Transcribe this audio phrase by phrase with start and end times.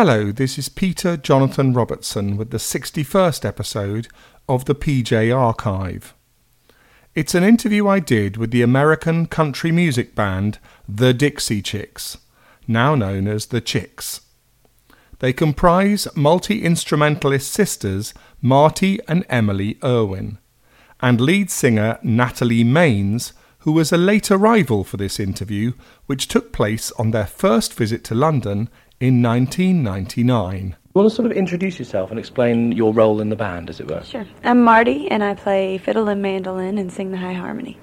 [0.00, 4.06] Hello, this is Peter Jonathan Robertson with the 61st episode
[4.48, 6.14] of the PJ Archive.
[7.16, 12.16] It's an interview I did with the American country music band The Dixie Chicks,
[12.68, 14.20] now known as The Chicks.
[15.18, 20.38] They comprise multi instrumentalist sisters Marty and Emily Erwin,
[21.00, 25.72] and lead singer Natalie Maines, who was a late arrival for this interview,
[26.06, 28.70] which took place on their first visit to London
[29.00, 30.76] in 1999.
[30.86, 33.78] You want to sort of introduce yourself and explain your role in the band, as
[33.80, 34.02] it were?
[34.02, 34.26] Sure.
[34.42, 37.78] I'm Marty, and I play fiddle and mandolin and sing the high harmony.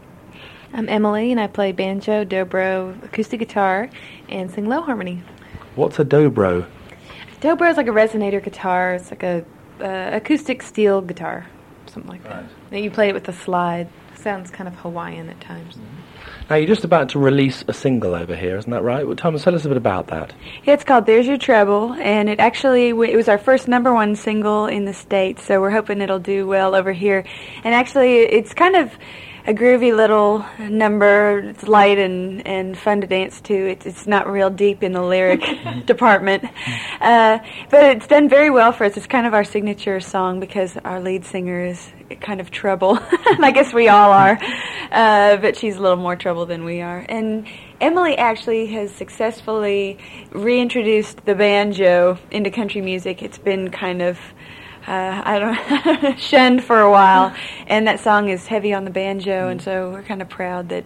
[0.74, 3.90] I'm Emily, and I play banjo, dobro, acoustic guitar,
[4.28, 5.24] and sing low harmony.
[5.76, 6.68] What's a dobro?
[7.40, 8.96] Dobro is like a resonator guitar.
[8.96, 9.46] It's like a
[9.80, 11.46] uh, acoustic steel guitar,
[11.86, 12.46] something like Right.
[12.72, 12.80] that.
[12.82, 13.88] You play it with a slide.
[14.16, 15.78] Sounds kind of Hawaiian at times.
[16.48, 19.06] Now, you're just about to release a single over here, isn't that right?
[19.08, 20.32] Well, Thomas, tell us a bit about that.
[20.64, 24.16] Yeah, it's called "There's Your Trouble," and it actually it was our first number one
[24.16, 25.44] single in the states.
[25.44, 27.26] So we're hoping it'll do well over here.
[27.64, 28.92] And actually, it's kind of
[29.48, 31.40] a groovy little number.
[31.40, 33.54] It's light and, and fun to dance to.
[33.54, 35.44] It's, it's not real deep in the lyric
[35.86, 36.46] department,
[37.00, 38.98] uh, but it's done very well for us.
[38.98, 42.98] It's kind of our signature song because our lead singer is kind of trouble.
[43.40, 44.40] I guess we all are,
[44.92, 47.06] uh, but she's a little more trouble than we are.
[47.08, 47.48] And
[47.80, 50.00] Emily actually has successfully
[50.32, 53.22] reintroduced the banjo into country music.
[53.22, 54.18] It's been kind of
[54.88, 57.36] uh, I don't shunned for a while,
[57.68, 60.86] and that song is heavy on the banjo, and so we're kind of proud that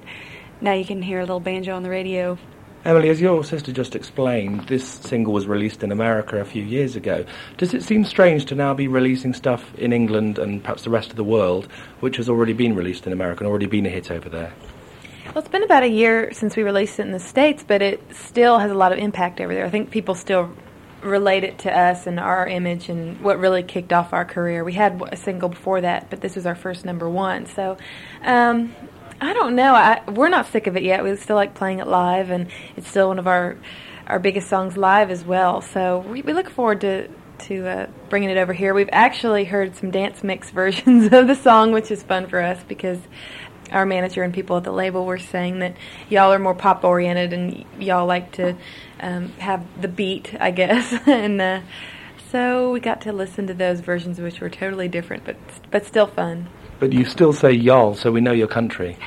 [0.61, 2.38] now you can hear a little banjo on the radio.
[2.86, 6.95] Emily, as your sister just explained, this single was released in America a few years
[6.95, 7.25] ago.
[7.58, 11.09] Does it seem strange to now be releasing stuff in England and perhaps the rest
[11.09, 11.67] of the world,
[12.00, 14.53] which has already been released in America and already been a hit over there?
[15.25, 18.02] Well, it's been about a year since we released it in the States, but it
[18.16, 19.66] still has a lot of impact over there.
[19.66, 20.50] I think people still
[21.02, 24.64] relate it to us and our image and what really kicked off our career.
[24.64, 27.45] We had a single before that, but this was our first number one.
[27.45, 27.78] So,
[28.23, 28.75] um,
[29.21, 29.73] I don't know.
[29.76, 31.04] I, we're not sick of it yet.
[31.04, 33.58] We still like playing it live, and it's still one of our
[34.08, 35.61] our biggest songs live as well.
[35.61, 37.09] So we, we look forward to
[37.39, 38.73] to uh, bringing it over here.
[38.73, 42.61] We've actually heard some dance mix versions of the song, which is fun for us
[42.67, 42.99] because
[43.71, 45.76] our manager and people at the label were saying that
[46.09, 48.55] y'all are more pop oriented and y'all like to
[48.99, 51.42] um, have the beat, I guess, and.
[51.42, 51.61] Uh,
[52.32, 55.36] so we got to listen to those versions, which were totally different, but
[55.71, 56.48] but still fun.
[56.80, 58.98] But you still say y'all, so we know your country.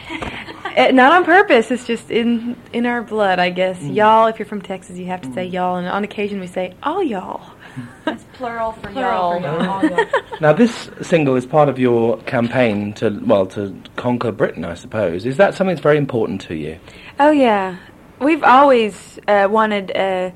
[0.77, 1.71] Uh, not on purpose.
[1.71, 3.81] It's just in in our blood, I guess.
[3.81, 6.75] Y'all, if you're from Texas, you have to say y'all, and on occasion we say
[6.83, 7.43] all y'all.
[8.07, 9.71] It's plural for Plural for y'all.
[9.71, 10.07] All y'all.
[10.41, 15.25] Now, this single is part of your campaign to, well, to conquer Britain, I suppose.
[15.25, 16.79] Is that something that's very important to you?
[17.19, 17.79] Oh yeah,
[18.23, 20.33] we've always uh, wanted a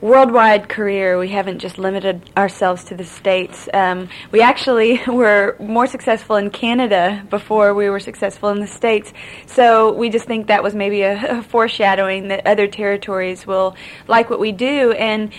[0.00, 1.16] worldwide career.
[1.18, 3.68] We haven't just limited ourselves to the states.
[3.72, 9.12] Um, we actually were more successful in Canada before we were successful in the states.
[9.46, 13.76] So we just think that was maybe a, a foreshadowing that other territories will
[14.08, 15.32] like what we do and.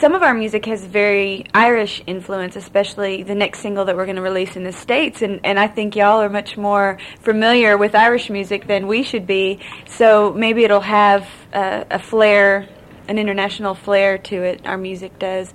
[0.00, 4.16] Some of our music has very Irish influence, especially the next single that we're going
[4.16, 5.22] to release in the States.
[5.22, 9.26] And, and I think y'all are much more familiar with Irish music than we should
[9.26, 9.60] be.
[9.86, 12.68] So maybe it'll have uh, a flair,
[13.06, 15.52] an international flair to it, our music does.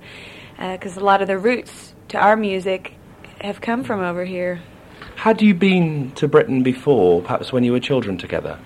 [0.56, 2.94] Because a lot of the roots to our music
[3.40, 4.62] have come from over here.
[5.18, 8.56] Had you been to Britain before, perhaps when you were children together?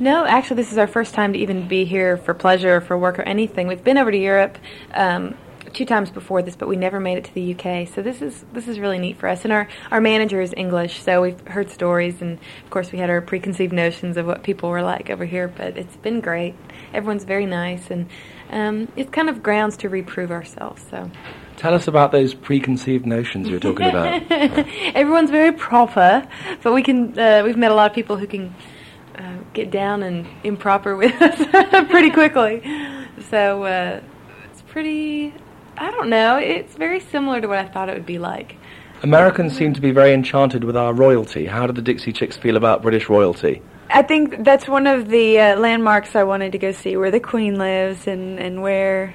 [0.00, 2.98] No, actually, this is our first time to even be here for pleasure, or for
[2.98, 3.68] work, or anything.
[3.68, 4.58] We've been over to Europe
[4.92, 5.36] um,
[5.72, 7.86] two times before this, but we never made it to the UK.
[7.86, 9.44] So this is this is really neat for us.
[9.44, 13.08] And our our manager is English, so we've heard stories, and of course, we had
[13.08, 15.46] our preconceived notions of what people were like over here.
[15.46, 16.56] But it's been great.
[16.92, 18.08] Everyone's very nice, and
[18.50, 20.84] um, it's kind of grounds to reprove ourselves.
[20.90, 21.08] So.
[21.60, 24.22] Tell us about those preconceived notions you were talking about.
[24.94, 26.26] Everyone's very proper,
[26.62, 27.18] but we can.
[27.18, 28.54] Uh, we've met a lot of people who can
[29.14, 31.36] uh, get down and improper with us
[31.90, 32.62] pretty quickly.
[33.28, 34.00] So uh,
[34.50, 35.34] it's pretty.
[35.76, 36.38] I don't know.
[36.38, 38.56] It's very similar to what I thought it would be like.
[39.02, 41.44] Americans seem to be very enchanted with our royalty.
[41.44, 43.60] How do the Dixie Chicks feel about British royalty?
[43.92, 47.20] I think that's one of the uh, landmarks I wanted to go see, where the
[47.20, 49.14] Queen lives and, and where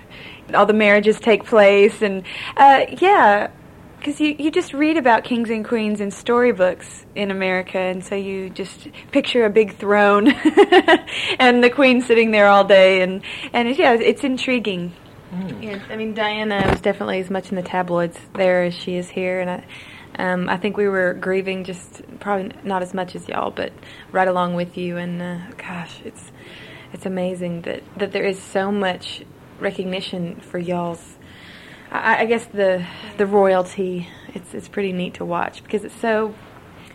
[0.54, 2.02] all the marriages take place.
[2.02, 2.24] And
[2.58, 3.50] uh, yeah,
[3.98, 8.16] because you, you just read about kings and queens in storybooks in America, and so
[8.16, 10.28] you just picture a big throne
[11.40, 13.22] and the queen sitting there all day, and
[13.54, 14.94] and yeah, it's intriguing.
[15.60, 19.10] Yeah, I mean, Diana was definitely as much in the tabloids there as she is
[19.10, 19.66] here, and I,
[20.18, 23.72] um, I think we were grieving just probably not as much as y'all, but
[24.12, 24.98] right along with you.
[24.98, 26.32] And uh, gosh, it's
[26.94, 29.24] it's amazing that that there is so much
[29.60, 31.16] recognition for y'all's
[31.96, 32.86] I, I guess the
[33.18, 34.08] the royalty.
[34.34, 36.36] It's it's pretty neat to watch because it's so.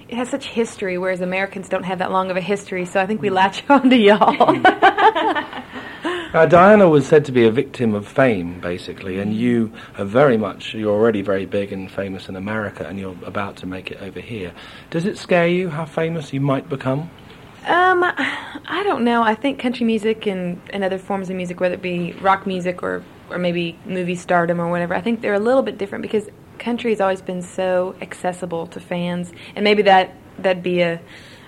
[0.08, 2.84] It has such history, whereas Americans don't have that long of a history.
[2.84, 4.34] So I think we latch on to y'all.
[6.32, 10.36] Uh, Diana was said to be a victim of fame, basically, and you are very
[10.36, 14.00] much, you're already very big and famous in America, and you're about to make it
[14.00, 14.52] over here.
[14.90, 17.10] Does it scare you how famous you might become?
[17.66, 19.24] Um, I don't know.
[19.24, 22.80] I think country music and, and other forms of music, whether it be rock music
[22.80, 26.28] or, or maybe movie stardom or whatever, I think they're a little bit different because
[26.60, 31.00] country has always been so accessible to fans, and maybe that that'd be a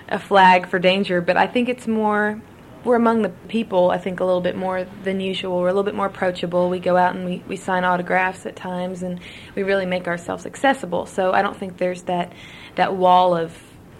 [0.09, 1.21] a flag for danger.
[1.21, 2.41] But I think it's more
[2.83, 5.59] we're among the people, I think, a little bit more than usual.
[5.59, 6.69] We're a little bit more approachable.
[6.69, 9.19] We go out and we, we sign autographs at times, and
[9.55, 11.05] we really make ourselves accessible.
[11.05, 12.33] So I don't think there's that
[12.75, 13.57] that wall of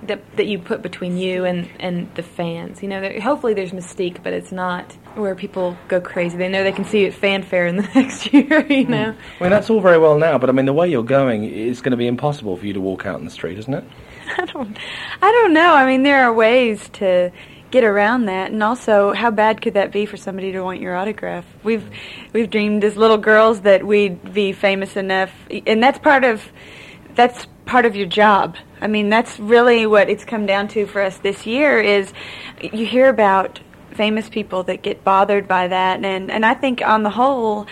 [0.08, 2.82] that that you put between you and and the fans.
[2.82, 6.38] You know, there, hopefully there's mystique, but it's not where people go crazy.
[6.38, 8.66] They know they can see you at Fan Fair in the next year.
[8.68, 8.92] You hmm.
[8.92, 9.16] know.
[9.40, 11.82] I mean, that's all very well now, but I mean, the way you're going, it's
[11.82, 13.84] going to be impossible for you to walk out in the street, isn't it?
[14.38, 14.78] I don't,
[15.22, 15.74] I don't know.
[15.74, 17.32] I mean, there are ways to
[17.74, 18.52] get around that.
[18.52, 21.44] And also how bad could that be for somebody to want your autograph?
[21.64, 21.90] We've
[22.32, 25.32] we've dreamed as little girls that we'd be famous enough.
[25.66, 26.44] And that's part of
[27.16, 28.58] that's part of your job.
[28.80, 32.14] I mean that's really what it's come down to for us this year is
[32.62, 33.60] you hear about
[33.96, 36.06] famous people that get bothered by that.
[36.06, 37.66] And and i think on the whole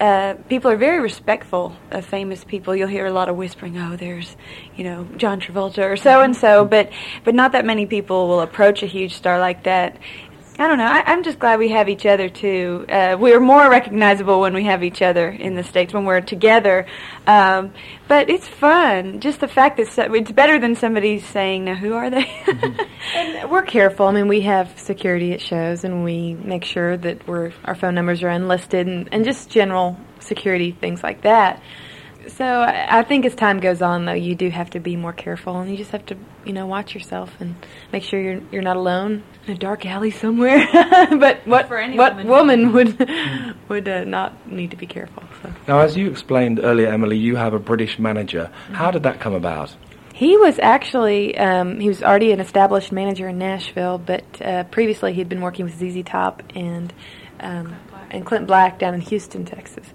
[0.00, 2.74] uh, people are very respectful of famous people.
[2.74, 4.36] You'll hear a lot of whispering, "Oh, there's,
[4.76, 6.90] you know, John Travolta or so and so," but
[7.24, 9.96] but not that many people will approach a huge star like that.
[10.60, 10.86] I don't know.
[10.86, 12.84] I, am just glad we have each other too.
[12.88, 16.84] Uh, we're more recognizable when we have each other in the states when we're together.
[17.28, 17.72] Um,
[18.08, 19.20] but it's fun.
[19.20, 22.28] Just the fact that so, it's better than somebody saying, "Now, who are they?"
[23.14, 24.06] and we're careful.
[24.08, 27.94] I mean, we have security at shows, and we make sure that we're our phone
[27.94, 31.62] numbers are unlisted, and, and just general security things like that.
[32.28, 35.12] So I, I think as time goes on, though, you do have to be more
[35.12, 37.54] careful, and you just have to, you know, watch yourself and
[37.92, 40.66] make sure you're you're not alone in a dark alley somewhere.
[40.72, 43.10] but what what woman, woman would
[43.68, 45.22] would uh, not need to be careful.
[45.42, 45.52] So.
[45.66, 48.50] Now, as you explained earlier, Emily, you have a British manager.
[48.52, 48.74] Mm-hmm.
[48.74, 49.74] How did that come about?
[50.14, 55.12] He was actually um, he was already an established manager in Nashville, but uh, previously
[55.12, 56.92] he'd been working with ZZ Top and
[57.40, 57.76] um,
[58.10, 59.86] and Clint Black down in Houston, Texas.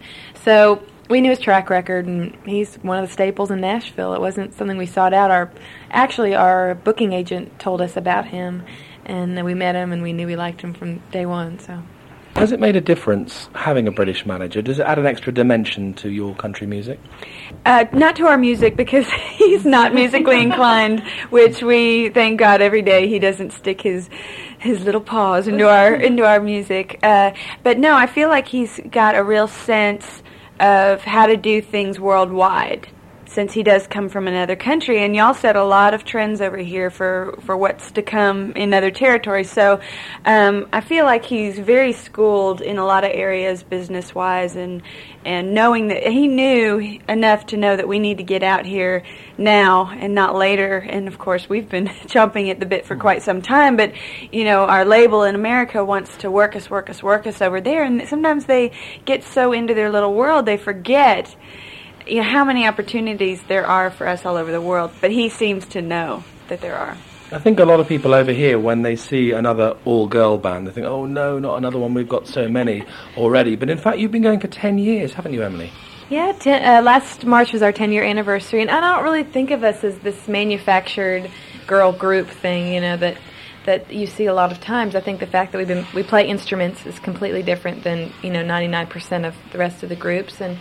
[0.43, 4.13] So we knew his track record, and he's one of the staples in Nashville.
[4.13, 5.31] It wasn't something we sought out.
[5.31, 5.51] Our
[5.91, 8.63] actually our booking agent told us about him,
[9.05, 11.59] and then we met him, and we knew we liked him from day one.
[11.59, 11.83] So.
[12.35, 14.63] Has it made a difference having a British manager?
[14.63, 16.99] Does it add an extra dimension to your country music?
[17.63, 22.81] Uh, not to our music because he's not musically inclined, which we thank God every
[22.81, 24.09] day he doesn't stick his
[24.57, 26.97] his little paws into our into our music.
[27.03, 30.22] Uh, but no, I feel like he's got a real sense
[30.59, 32.87] of how to do things worldwide
[33.33, 36.57] since he does come from another country and y'all set a lot of trends over
[36.57, 39.49] here for, for what's to come in other territories.
[39.49, 39.79] So
[40.23, 44.81] um, I feel like he's very schooled in a lot of areas business wise and
[45.25, 49.03] and knowing that he knew enough to know that we need to get out here
[49.37, 50.77] now and not later.
[50.77, 53.77] And of course, we've been chomping at the bit for quite some time.
[53.77, 53.93] But
[54.33, 57.61] you know, our label in America wants to work us, work us, work us over
[57.61, 58.71] there, and sometimes they
[59.05, 61.35] get so into their little world they forget
[62.07, 64.91] you know, how many opportunities there are for us all over the world.
[65.01, 66.97] But he seems to know that there are.
[67.31, 70.71] I think a lot of people over here, when they see another all-girl band, they
[70.71, 71.93] think, "Oh no, not another one.
[71.93, 72.83] We've got so many
[73.17, 75.71] already." But in fact, you've been going for ten years, haven't you, Emily?
[76.09, 79.63] Yeah, ten, uh, last March was our ten-year anniversary, and I don't really think of
[79.63, 81.31] us as this manufactured
[81.65, 83.17] girl group thing, you know that
[83.65, 84.93] that you see a lot of times.
[84.93, 88.29] I think the fact that we've been we play instruments is completely different than you
[88.29, 90.57] know 99% of the rest of the groups, and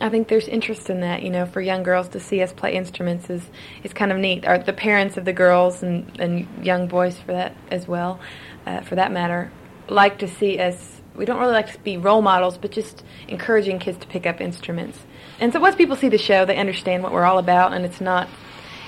[0.00, 2.74] I think there's interest in that, you know, for young girls to see us play
[2.74, 3.42] instruments is
[3.82, 4.46] is kind of neat.
[4.46, 8.20] Or the parents of the girls and, and young boys for that as well,
[8.66, 9.50] uh, for that matter,
[9.88, 11.00] like to see us.
[11.14, 14.40] We don't really like to be role models, but just encouraging kids to pick up
[14.40, 14.98] instruments.
[15.38, 18.00] And so once people see the show, they understand what we're all about, and it's
[18.00, 18.28] not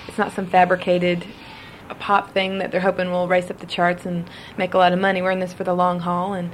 [0.09, 1.25] it's not some fabricated
[2.01, 4.99] pop thing that they're hoping will race up the charts and make a lot of
[4.99, 5.23] money.
[5.23, 6.51] We're in this for the long haul, and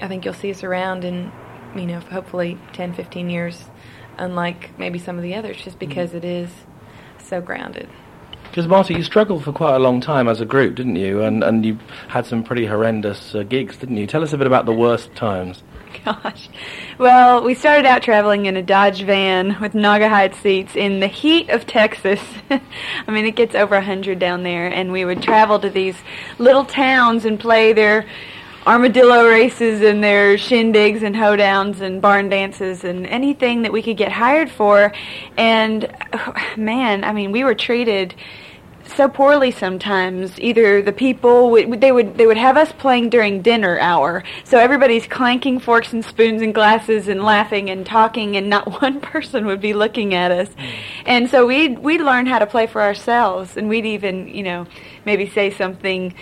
[0.00, 1.32] I think you'll see us around in,
[1.76, 3.64] you know, hopefully 10, 15 years
[4.18, 5.88] unlike maybe some of the others, just mm-hmm.
[5.88, 6.50] because it is
[7.18, 7.88] so grounded.
[8.44, 11.22] Because Marty, you struggled for quite a long time as a group, didn't you?
[11.22, 11.78] And and you
[12.08, 14.06] had some pretty horrendous uh, gigs, didn't you?
[14.06, 15.62] Tell us a bit about the worst times.
[16.04, 16.48] Gosh,
[16.98, 21.48] well, we started out traveling in a Dodge van with Naugahyde seats in the heat
[21.50, 22.20] of Texas.
[22.50, 25.96] I mean, it gets over a hundred down there, and we would travel to these
[26.38, 28.06] little towns and play their
[28.66, 33.96] armadillo races and their shindigs and hoedowns and barn dances and anything that we could
[33.96, 34.92] get hired for.
[35.36, 35.92] And
[36.56, 38.14] man, I mean, we were treated
[38.96, 40.38] so poorly sometimes.
[40.38, 45.06] Either the people they would they would have us playing during dinner hour, so everybody's
[45.06, 49.60] clanking forks and spoons and glasses and laughing and talking, and not one person would
[49.60, 50.48] be looking at us.
[50.48, 50.64] Hmm.
[51.06, 54.66] And so we'd we'd learn how to play for ourselves, and we'd even you know
[55.04, 56.14] maybe say something.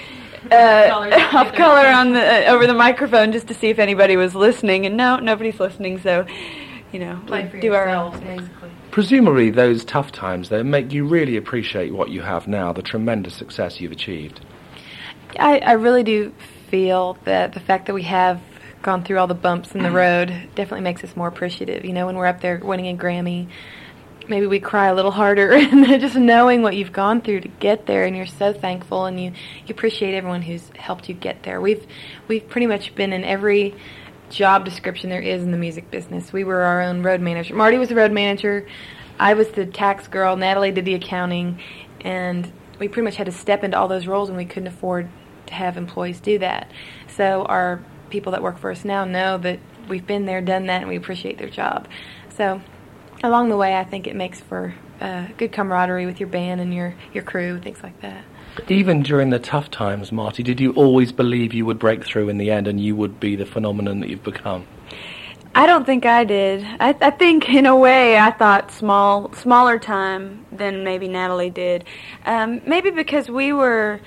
[0.51, 4.35] Uh, off color on the uh, over the microphone just to see if anybody was
[4.35, 6.01] listening, and no, nobody's listening.
[6.01, 6.27] So,
[6.93, 7.21] you know,
[7.61, 8.19] do our own.
[8.21, 8.71] Basically.
[8.91, 13.35] Presumably, those tough times though make you really appreciate what you have now, the tremendous
[13.35, 14.41] success you've achieved.
[15.39, 16.33] I, I really do
[16.69, 18.41] feel that the fact that we have
[18.83, 21.85] gone through all the bumps in the road definitely makes us more appreciative.
[21.85, 23.49] You know, when we're up there winning a Grammy,
[24.31, 27.87] maybe we cry a little harder and just knowing what you've gone through to get
[27.87, 29.33] there and you're so thankful and you,
[29.67, 31.61] you appreciate everyone who's helped you get there.
[31.61, 31.87] We've
[32.29, 33.75] we've pretty much been in every
[34.31, 36.33] job description there is in the music business.
[36.33, 37.55] We were our own road manager.
[37.55, 38.67] Marty was the road manager.
[39.19, 40.37] I was the tax girl.
[40.37, 41.61] Natalie did the accounting,
[42.01, 45.11] and we pretty much had to step into all those roles, and we couldn't afford
[45.47, 46.71] to have employees do that.
[47.17, 49.59] So our people that work for us now know that
[49.89, 51.89] we've been there, done that, and we appreciate their job.
[52.37, 52.63] So
[53.23, 56.75] along the way, I think it makes for uh, good camaraderie with your band and
[56.75, 58.25] your your crew, things like that.
[58.69, 62.39] Even during the tough times, Marty, did you always believe you would break through in
[62.39, 64.67] the end and you would be the phenomenon that you've become?
[65.55, 66.65] I don't think I did.
[66.79, 71.85] I, I think, in a way, I thought small, smaller time than maybe Natalie did.
[72.25, 74.01] Um, maybe because we were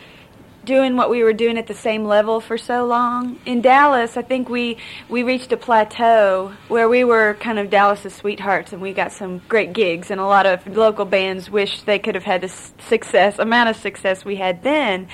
[0.65, 3.39] doing what we were doing at the same level for so long.
[3.45, 4.77] In Dallas, I think we
[5.09, 9.41] we reached a plateau where we were kind of Dallas's sweethearts, and we got some
[9.49, 10.11] great gigs.
[10.11, 13.75] And a lot of local bands wished they could have had the success amount of
[13.75, 15.07] success we had then.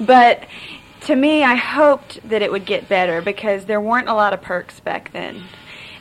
[0.00, 0.46] But
[1.02, 4.42] to me, I hoped that it would get better because there weren't a lot of
[4.42, 5.44] perks back then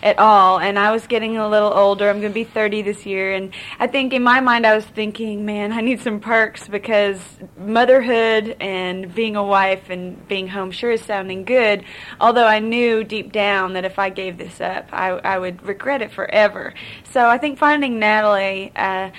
[0.04, 0.60] at all.
[0.60, 2.10] And I was getting a little older.
[2.10, 3.34] I'm going to be 30 this year.
[3.34, 7.20] And I think in my mind, I was thinking, man, I need some perks because
[7.58, 11.84] motherhood and being a wife and being home sure is sounding good.
[12.20, 16.02] Although I knew deep down that if I gave this up, I, I would regret
[16.02, 16.74] it forever.
[17.12, 19.12] So I think finding Natalie uh,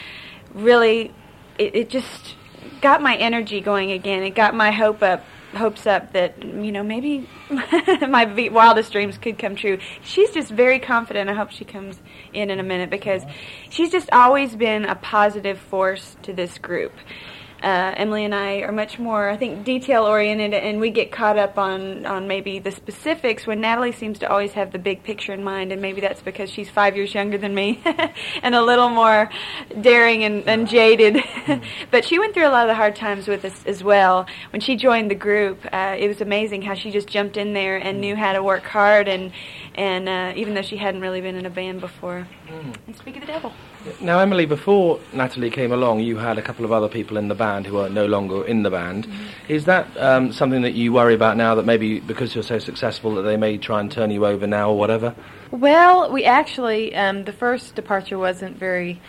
[0.55, 1.13] really,
[1.59, 2.35] it, it just
[2.81, 4.23] got my energy going again.
[4.23, 5.25] It got my hope up
[5.59, 9.79] hopes up that you know maybe my wildest dreams could come true.
[10.03, 11.29] She's just very confident.
[11.29, 12.01] I hope she comes
[12.33, 13.23] in in a minute because
[13.69, 16.93] she's just always been a positive force to this group
[17.63, 21.37] uh, Emily and I are much more, I think, detail oriented, and we get caught
[21.37, 23.47] up on on maybe the specifics.
[23.47, 26.51] When Natalie seems to always have the big picture in mind, and maybe that's because
[26.51, 27.83] she's five years younger than me
[28.43, 29.29] and a little more
[29.81, 31.23] daring and, and jaded.
[31.91, 34.27] but she went through a lot of the hard times with us as well.
[34.51, 37.77] When she joined the group, uh, it was amazing how she just jumped in there
[37.77, 39.33] and knew how to work hard, and
[39.75, 42.29] and uh, even though she hadn't really been in a band before.
[42.49, 42.77] Mm.
[42.87, 43.53] And speak of the devil.
[44.01, 47.35] Now, Emily, before Natalie came along, you had a couple of other people in the
[47.35, 49.07] band who are no longer in the band.
[49.07, 49.53] Mm-hmm.
[49.53, 53.15] Is that um, something that you worry about now that maybe because you're so successful
[53.17, 55.15] that they may try and turn you over now or whatever?
[55.51, 59.01] Well, we actually, um, the first departure wasn't very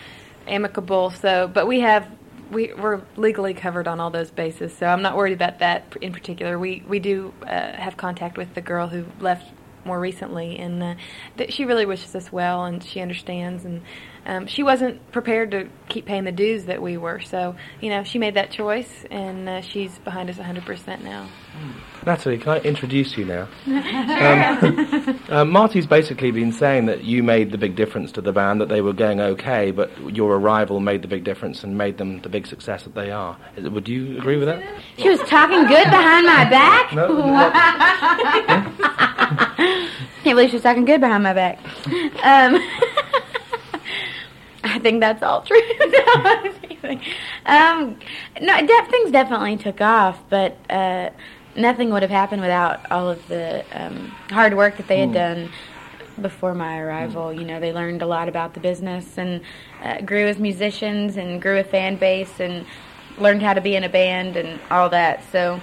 [0.48, 2.08] amicable, so, but we have
[2.52, 6.12] we, we're legally covered on all those bases, so I'm not worried about that in
[6.12, 6.58] particular.
[6.58, 9.46] We we do uh, have contact with the girl who left
[9.86, 10.96] more recently, and uh,
[11.38, 13.82] th- she really wishes us well, and she understands, and
[14.26, 17.20] um, she wasn't prepared to keep paying the dues that we were.
[17.20, 21.30] So, you know, she made that choice, and uh, she's behind us 100% now.
[21.58, 22.06] Mm.
[22.06, 23.48] Natalie, can I introduce you now?
[23.66, 28.62] um, uh, Marty's basically been saying that you made the big difference to the band,
[28.62, 32.22] that they were going okay, but your arrival made the big difference and made them
[32.22, 33.38] the big success that they are.
[33.58, 34.64] Is, would you agree with that?
[34.98, 36.94] She was talking good behind my back?
[36.94, 37.10] No.
[40.24, 41.60] Can't believe she was talking good behind my back.
[42.24, 42.56] Um,
[44.64, 45.60] I think that's all true.
[47.46, 48.00] um,
[48.40, 51.10] no, de- things definitely took off, but uh,
[51.58, 55.16] nothing would have happened without all of the um, hard work that they had mm.
[55.16, 55.50] done
[56.22, 57.26] before my arrival.
[57.26, 57.40] Mm.
[57.40, 59.42] You know, they learned a lot about the business and
[59.84, 62.66] uh, grew as musicians and grew a fan base and
[63.18, 65.22] learned how to be in a band and all that.
[65.34, 65.60] So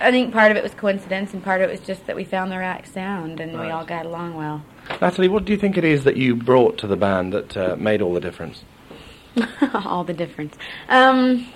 [0.00, 2.24] I think part of it was coincidence and part of it was just that we
[2.24, 3.66] found the right sound and right.
[3.66, 4.64] we all got along well.
[5.00, 7.76] Natalie, what do you think it is that you brought to the band that uh,
[7.76, 8.64] made all the difference?
[9.74, 10.56] all the difference.
[10.88, 11.46] Um,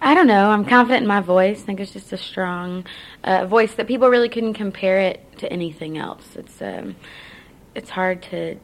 [0.00, 0.50] I don't know.
[0.50, 1.62] I'm confident in my voice.
[1.62, 2.84] I think it's just a strong
[3.24, 6.36] uh, voice that people really couldn't compare it to anything else.
[6.36, 6.96] It's um,
[7.74, 8.58] it's hard to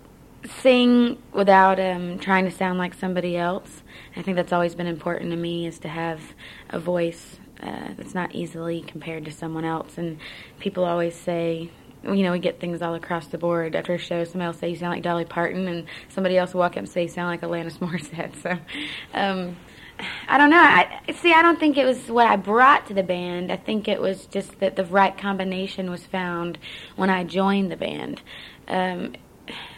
[0.61, 3.83] sing without um, trying to sound like somebody else.
[4.17, 6.21] I think that's always been important to me is to have
[6.71, 9.99] a voice uh, that's not easily compared to someone else.
[9.99, 10.19] And
[10.59, 11.71] people always say,
[12.05, 13.75] you know, we get things all across the board.
[13.75, 16.61] After a show, somebody will say you sound like Dolly Parton, and somebody else will
[16.61, 18.41] walk up and say you sound like Alanis Morissette.
[18.43, 18.59] So,
[19.15, 19.57] um,
[20.29, 20.63] I don't know.
[20.63, 23.51] I, see, I don't think it was what I brought to the band.
[23.51, 26.59] I think it was just that the right combination was found
[26.97, 28.23] when I joined the band.
[28.69, 29.15] Um,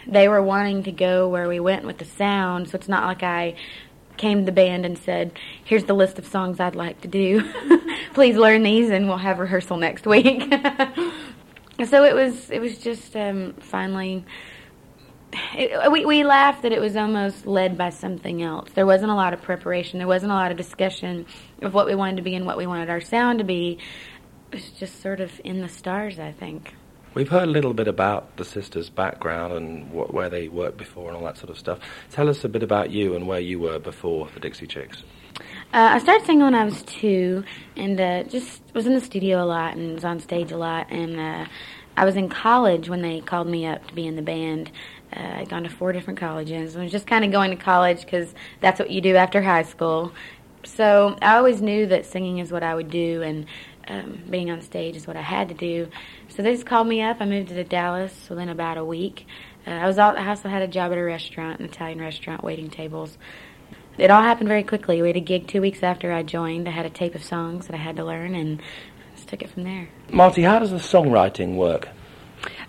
[0.07, 3.23] they were wanting to go where we went with the sound, so it's not like
[3.23, 3.55] I
[4.21, 5.33] came to the band and said,
[5.65, 7.43] "Here's the list of songs I'd like to do.
[8.15, 10.43] Please learn these, and we'll have rehearsal next week."
[11.87, 12.51] so it was.
[12.51, 14.25] It was just um, finally.
[15.55, 18.71] It, we we laughed that it was almost led by something else.
[18.75, 19.99] There wasn't a lot of preparation.
[19.99, 21.27] There wasn't a lot of discussion
[21.63, 23.79] of what we wanted to be and what we wanted our sound to be.
[24.53, 26.75] It was just sort of in the stars, I think.
[27.13, 31.09] We've heard a little bit about the sisters' background and what, where they worked before
[31.09, 31.81] and all that sort of stuff.
[32.13, 35.03] Tell us a bit about you and where you were before the Dixie Chicks.
[35.73, 37.43] Uh, I started singing when I was two,
[37.77, 40.87] and uh, just was in the studio a lot and was on stage a lot.
[40.91, 41.47] And uh,
[41.97, 44.71] I was in college when they called me up to be in the band.
[45.13, 46.77] Uh, I'd gone to four different colleges.
[46.77, 49.65] I was just kind of going to college because that's what you do after high
[49.65, 50.13] school.
[50.65, 53.47] So I always knew that singing is what I would do, and
[53.91, 55.89] um, being on stage is what I had to do.
[56.29, 57.19] So they just called me up.
[57.21, 59.27] I moved to Dallas within about a week.
[59.67, 62.45] Uh, I was all, I also had a job at a restaurant, an Italian restaurant,
[62.45, 63.19] waiting tables.
[63.99, 65.03] It all happened very quickly.
[65.03, 66.69] We had a gig two weeks after I joined.
[66.69, 68.63] I had a tape of songs that I had to learn, and
[69.15, 69.89] just took it from there.
[70.11, 71.89] Marty, how does the songwriting work?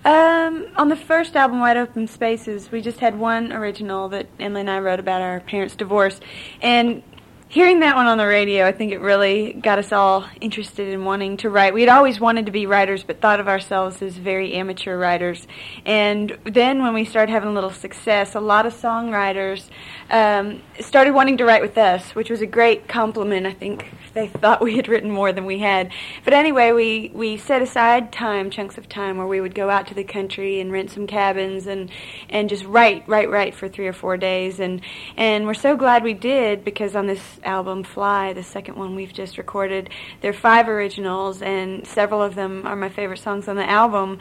[0.04, 4.62] Um, on the first album, Wide Open Spaces, we just had one original that Emily
[4.62, 6.20] and I wrote about our parents' divorce,
[6.62, 7.04] and
[7.52, 11.04] hearing that one on the radio, I think it really got us all interested in
[11.04, 11.74] wanting to write.
[11.74, 15.46] We had always wanted to be writers, but thought of ourselves as very amateur writers.
[15.86, 19.70] And then when we started having a little success, a lot of songwriters
[20.10, 23.46] um, started wanting to write with us, which was a great compliment.
[23.46, 25.92] I think they thought we had written more than we had.
[26.24, 29.88] But anyway, we, we set aside time, chunks of time, where we would go out
[29.88, 31.90] to the country and rent some cabins and,
[32.30, 34.60] and just write, write, write for three or four days.
[34.60, 34.82] And,
[35.16, 39.14] and we're so glad we did because on this album Fly, the second one we've
[39.14, 39.90] just recorded.
[40.22, 44.20] There are five originals, and several of them are my favorite songs on the album.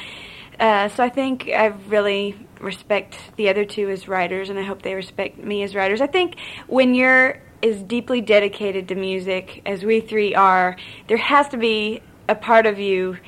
[0.58, 4.82] Uh, so I think I really respect the other two as writers, and I hope
[4.82, 6.02] they respect me as writers.
[6.02, 10.76] I think when you're as deeply dedicated to music as we three are,
[11.08, 13.18] there has to be a part of you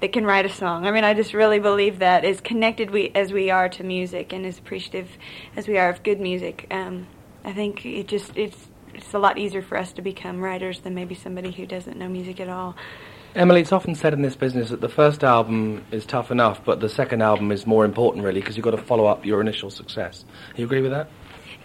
[0.00, 0.86] that can write a song.
[0.86, 4.32] I mean, I just really believe that as connected we as we are to music
[4.32, 5.08] and as appreciative
[5.56, 6.66] as we are of good music.
[6.70, 7.06] Um,
[7.44, 10.94] I think it just it's it's a lot easier for us to become writers than
[10.94, 12.76] maybe somebody who doesn't know music at all.
[13.34, 16.80] Emily, it's often said in this business that the first album is tough enough, but
[16.80, 19.70] the second album is more important, really, because you've got to follow up your initial
[19.70, 20.24] success.
[20.54, 21.08] Do you agree with that?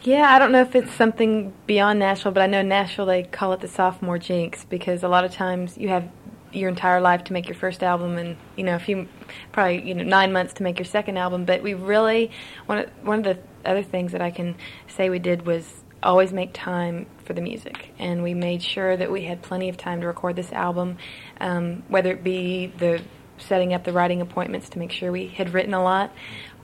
[0.03, 3.53] Yeah, I don't know if it's something beyond Nashville, but I know Nashville they call
[3.53, 6.09] it the sophomore jinx because a lot of times you have
[6.51, 9.07] your entire life to make your first album, and you know a few,
[9.53, 11.45] probably you know nine months to make your second album.
[11.45, 12.31] But we really
[12.65, 14.55] one of, one of the other things that I can
[14.89, 17.91] say we did was always make time for the music.
[17.97, 20.97] And we made sure that we had plenty of time to record this album,
[21.39, 23.01] um, whether it be the
[23.37, 26.13] setting up the writing appointments to make sure we had written a lot,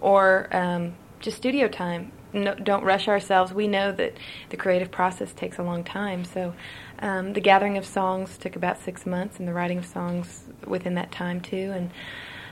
[0.02, 2.12] or um, just studio time.
[2.32, 3.54] No, don't rush ourselves.
[3.54, 4.14] We know that
[4.50, 6.26] the creative process takes a long time.
[6.26, 6.54] So
[7.00, 10.96] um, the gathering of songs took about six months, and the writing of songs within
[10.96, 11.72] that time too.
[11.74, 11.92] And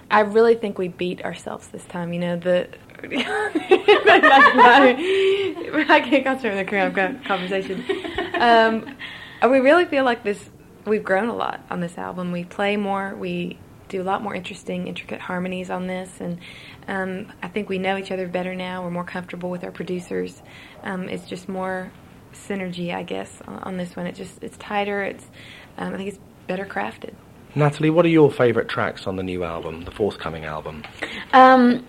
[0.10, 2.14] I really think we beat ourselves this time.
[2.14, 2.70] You know, the
[5.90, 7.86] I can't concentrate on the conversation.
[8.34, 8.98] Um,
[9.50, 10.50] we really feel like this.
[10.86, 12.32] We've grown a lot on this album.
[12.32, 13.14] We play more.
[13.16, 16.40] We do a lot more interesting, intricate harmonies on this, and
[16.88, 18.84] um, I think we know each other better now.
[18.84, 20.42] We're more comfortable with our producers.
[20.84, 21.92] Um, it's just more
[22.34, 24.08] synergy, I guess, on, on, this one.
[24.08, 25.04] It just it's tighter.
[25.04, 25.26] It's
[25.78, 27.14] um, I think it's better crafted.
[27.56, 30.84] Natalie, what are your favourite tracks on the new album, the forthcoming album?
[31.34, 31.86] Um,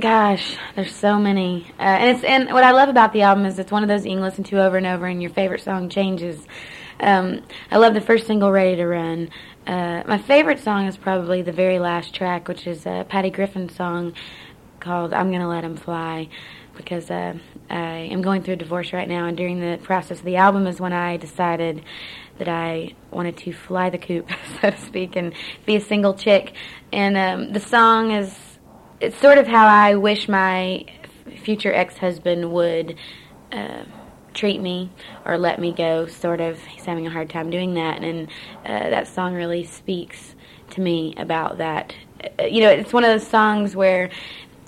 [0.00, 3.58] Gosh, there's so many, uh, and it's and what I love about the album is
[3.58, 5.90] it's one of those you can listen to over and over, and your favorite song
[5.90, 6.44] changes.
[7.02, 9.28] Um, I love the first single, "Ready to Run."
[9.66, 13.68] Uh, my favorite song is probably the very last track, which is a Patty Griffin
[13.68, 14.14] song
[14.78, 16.28] called "I'm Gonna Let Him Fly,"
[16.76, 17.34] because uh,
[17.68, 20.68] I am going through a divorce right now, and during the process of the album
[20.68, 21.82] is when I decided
[22.38, 25.32] that I wanted to fly the coop, so to speak, and
[25.66, 26.52] be a single chick.
[26.92, 28.32] And um, the song is
[29.00, 30.84] it's sort of how I wish my
[31.42, 32.96] future ex-husband would
[33.50, 33.84] uh,
[34.34, 34.90] treat me
[35.24, 36.06] or let me go.
[36.06, 38.28] Sort of, he's having a hard time doing that, and
[38.64, 40.34] uh, that song really speaks
[40.70, 41.94] to me about that.
[42.38, 44.10] Uh, you know, it's one of those songs where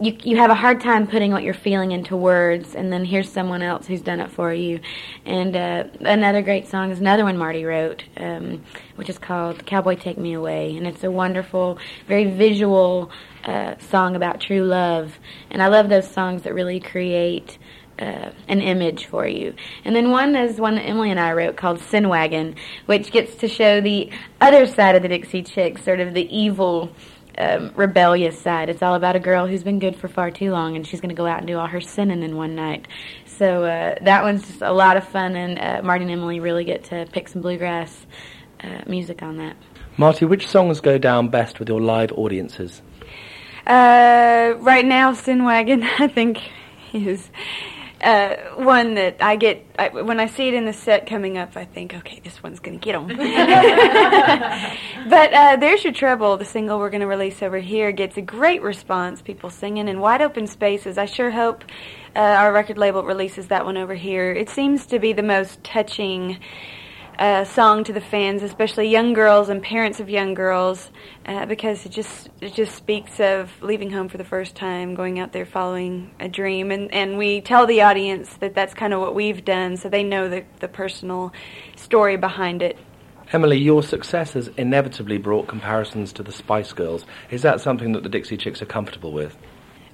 [0.00, 3.30] you you have a hard time putting what you're feeling into words, and then here's
[3.30, 4.80] someone else who's done it for you.
[5.24, 8.62] And uh, another great song is another one Marty wrote, um,
[8.96, 13.10] which is called "Cowboy Take Me Away," and it's a wonderful, very visual
[13.44, 15.18] uh, song about true love.
[15.50, 17.58] And I love those songs that really create.
[17.96, 19.54] Uh, an image for you.
[19.84, 23.36] And then one is one that Emily and I wrote called Sin Wagon, which gets
[23.36, 26.90] to show the other side of the Dixie Chicks, sort of the evil
[27.38, 28.68] um, rebellious side.
[28.68, 31.10] It's all about a girl who's been good for far too long, and she's going
[31.10, 32.88] to go out and do all her sinning in one night.
[33.26, 36.64] So uh, that one's just a lot of fun, and uh, Marty and Emily really
[36.64, 38.06] get to pick some bluegrass
[38.62, 39.56] uh, music on that.
[39.96, 42.82] Marty, which songs go down best with your live audiences?
[43.66, 46.40] Uh, right now, Sin Wagon, I think,
[46.92, 47.30] is
[48.02, 51.56] uh, one that I get I, when I see it in the set coming up.
[51.56, 53.06] I think, okay, this one's to get them.
[55.08, 56.36] but uh, there's your trouble.
[56.36, 59.22] The single we're going to release over here gets a great response.
[59.22, 60.98] People singing in wide open spaces.
[60.98, 61.64] I sure hope
[62.14, 64.32] uh, our record label releases that one over here.
[64.32, 66.38] It seems to be the most touching
[67.18, 70.90] uh, song to the fans, especially young girls and parents of young girls,
[71.26, 75.18] uh, because it just it just speaks of leaving home for the first time, going
[75.18, 79.00] out there following a dream, and and we tell the audience that that's kind of
[79.00, 81.32] what we've done, so they know the the personal
[81.76, 82.78] story behind it.
[83.32, 87.06] Emily, your success has inevitably brought comparisons to the Spice Girls.
[87.30, 89.36] Is that something that the Dixie Chicks are comfortable with?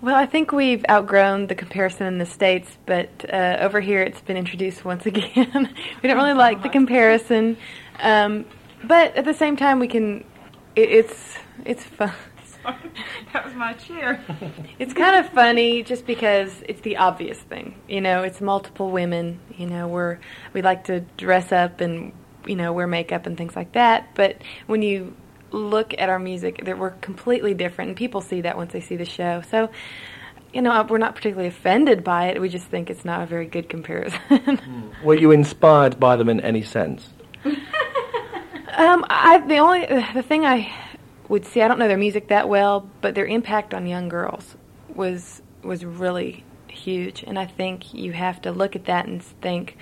[0.03, 4.23] Well, I think we've outgrown the comparison in the States, but uh, over here it's
[4.23, 5.75] been introduced once again.
[6.03, 7.59] we don't really like the comparison.
[7.99, 8.47] Um,
[8.83, 10.25] but at the same time, we can,
[10.75, 11.37] it, it's,
[11.67, 12.15] it's fun.
[12.63, 12.77] Sorry,
[13.35, 14.25] that was my chair.
[14.79, 17.79] it's kind of funny just because it's the obvious thing.
[17.87, 19.39] You know, it's multiple women.
[19.59, 20.19] You know, we're
[20.55, 22.13] we like to dress up and
[22.47, 24.15] you know wear makeup and things like that.
[24.15, 25.15] But when you
[25.51, 28.97] look at our music that we're completely different, and people see that once they see
[28.97, 29.43] the show.
[29.51, 29.71] So,
[30.53, 32.41] you know, we're not particularly offended by it.
[32.41, 34.93] We just think it's not a very good comparison.
[35.05, 37.11] Were you inspired by them in any sense?
[37.45, 40.73] um, I the only the thing I
[41.29, 44.57] would see, I don't know their music that well, but their impact on young girls
[44.95, 49.77] was was really huge, and I think you have to look at that and think.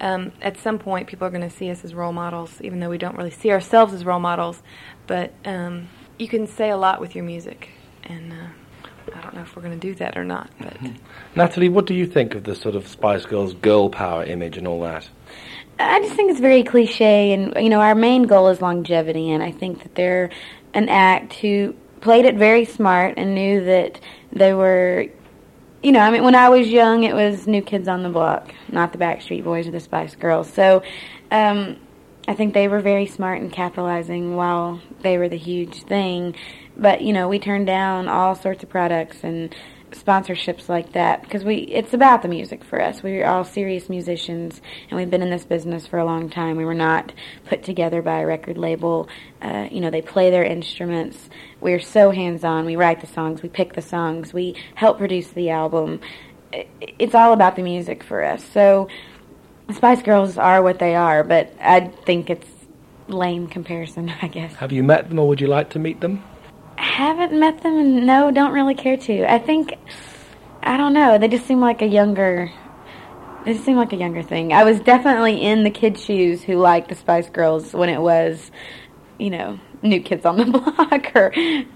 [0.00, 2.88] Um, at some point, people are going to see us as role models, even though
[2.88, 4.62] we don't really see ourselves as role models
[5.10, 5.88] but um,
[6.20, 7.70] you can say a lot with your music,
[8.04, 10.48] and uh, I don't know if we're going to do that or not.
[10.60, 10.76] But
[11.34, 14.68] Natalie, what do you think of the sort of Spice Girls girl power image and
[14.68, 15.08] all that?
[15.80, 19.42] I just think it's very cliche, and you know, our main goal is longevity, and
[19.42, 20.30] I think that they're
[20.74, 23.98] an act who played it very smart and knew that
[24.32, 25.08] they were.
[25.82, 28.54] You know, I mean, when I was young, it was New Kids on the Block,
[28.70, 30.52] not the Backstreet Boys or the Spice Girls.
[30.52, 30.82] So,
[31.30, 31.78] um,
[32.28, 36.34] I think they were very smart in capitalizing while they were the huge thing.
[36.76, 39.54] But you know, we turned down all sorts of products and
[39.90, 43.02] sponsorships like that because we it's about the music for us.
[43.02, 46.56] We're all serious musicians and we've been in this business for a long time.
[46.56, 47.12] We were not
[47.46, 49.08] put together by a record label.
[49.42, 51.28] Uh, you know, they play their instruments.
[51.60, 52.64] We're so hands on.
[52.64, 56.00] We write the songs, we pick the songs, we help produce the album.
[56.52, 58.44] It's all about the music for us.
[58.44, 58.88] So
[59.72, 62.48] Spice Girls are what they are, but I think it's
[63.08, 64.54] lame comparison, I guess.
[64.56, 66.22] Have you met them, or would you like to meet them?
[66.90, 69.32] Haven't met them, no, don't really care to.
[69.32, 69.74] I think
[70.62, 71.18] I don't know.
[71.18, 72.52] They just seem like a younger.
[73.44, 74.52] They just seem like a younger thing.
[74.52, 78.50] I was definitely in the kids' shoes who liked the Spice Girls when it was,
[79.18, 80.44] you know, New Kids on the
[80.76, 81.32] Block or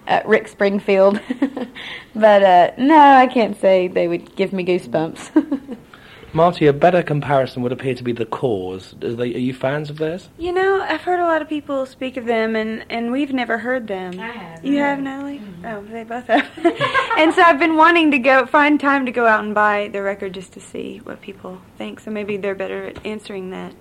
[0.07, 1.21] uh, Rick Springfield.
[2.15, 5.79] but uh, no, I can't say they would give me goosebumps.
[6.35, 8.93] Marty, a better comparison would appear to be the Corrs.
[9.05, 10.29] Are, they, are, you fans of theirs?
[10.37, 13.57] You know, I've heard a lot of people speak of them, and, and we've never
[13.57, 14.19] heard them.
[14.19, 14.65] I have.
[14.65, 15.39] You have, Natalie?
[15.39, 15.65] Mm-hmm.
[15.65, 16.51] Oh, they both have.
[17.19, 20.03] and so I've been wanting to go find time to go out and buy the
[20.03, 22.01] record just to see what people think.
[22.01, 23.73] So maybe they're better at answering that.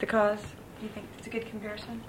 [0.00, 0.42] The Corrs.
[0.42, 2.02] Do you think it's a good comparison?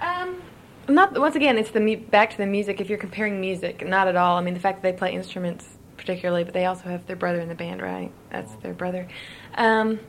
[0.00, 0.42] Um,
[0.88, 1.58] not once again.
[1.58, 2.80] It's the mu- back to the music.
[2.80, 4.36] If you're comparing music, not at all.
[4.36, 7.40] I mean, the fact that they play instruments particularly, but they also have their brother
[7.40, 8.10] in the band, right?
[8.30, 9.06] That's their brother.
[9.54, 10.00] Um,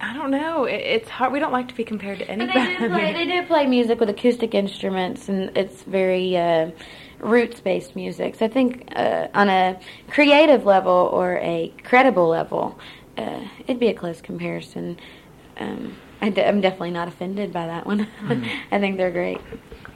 [0.00, 0.64] I don't know.
[0.64, 1.32] It, it's hard.
[1.32, 2.58] We don't like to be compared to anybody.
[2.58, 3.12] But they do play.
[3.12, 6.70] They do play music with acoustic instruments, and it's very uh,
[7.18, 8.36] roots-based music.
[8.36, 12.78] So I think uh, on a creative level or a credible level,
[13.18, 14.98] uh, it'd be a close comparison.
[15.58, 18.06] Um, I am definitely not offended by that one.
[18.20, 18.74] Mm-hmm.
[18.74, 19.40] I think they're great.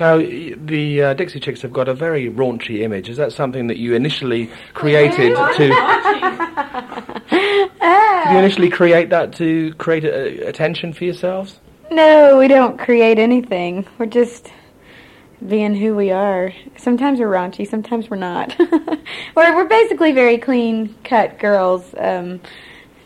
[0.01, 3.09] Now, the uh, Dixie Chicks have got a very raunchy image.
[3.09, 5.69] Is that something that you initially created to?
[7.31, 11.61] Did you initially create that to create a, attention for yourselves?
[11.91, 13.87] No, we don't create anything.
[13.99, 14.51] We're just
[15.47, 16.53] being who we are.
[16.77, 18.55] Sometimes we're raunchy, sometimes we're not.
[19.37, 21.95] we're we're basically very clean cut girls.
[21.99, 22.41] Um,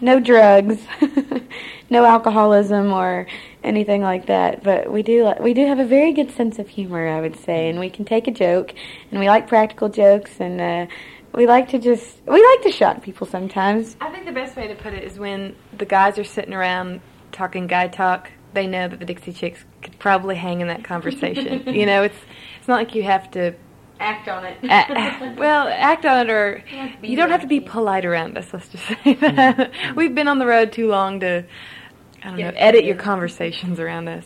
[0.00, 0.80] no drugs,
[1.90, 3.26] no alcoholism or
[3.68, 4.62] anything like that.
[4.62, 7.68] But we do we do have a very good sense of humor, I would say,
[7.68, 8.74] and we can take a joke,
[9.10, 10.86] and we like practical jokes, and uh,
[11.34, 13.96] we like to just we like to shock people sometimes.
[14.00, 17.00] I think the best way to put it is when the guys are sitting around
[17.30, 21.62] talking guy talk, they know that the Dixie Chicks could probably hang in that conversation.
[21.74, 22.18] you know, it's
[22.58, 23.54] it's not like you have to
[24.00, 24.58] Act on it.
[24.62, 26.62] uh, well, act on it, or
[27.02, 28.46] you don't have to be polite around us.
[28.52, 31.44] Let's just say that we've been on the road too long to,
[32.22, 34.24] I don't know, edit your conversations around us.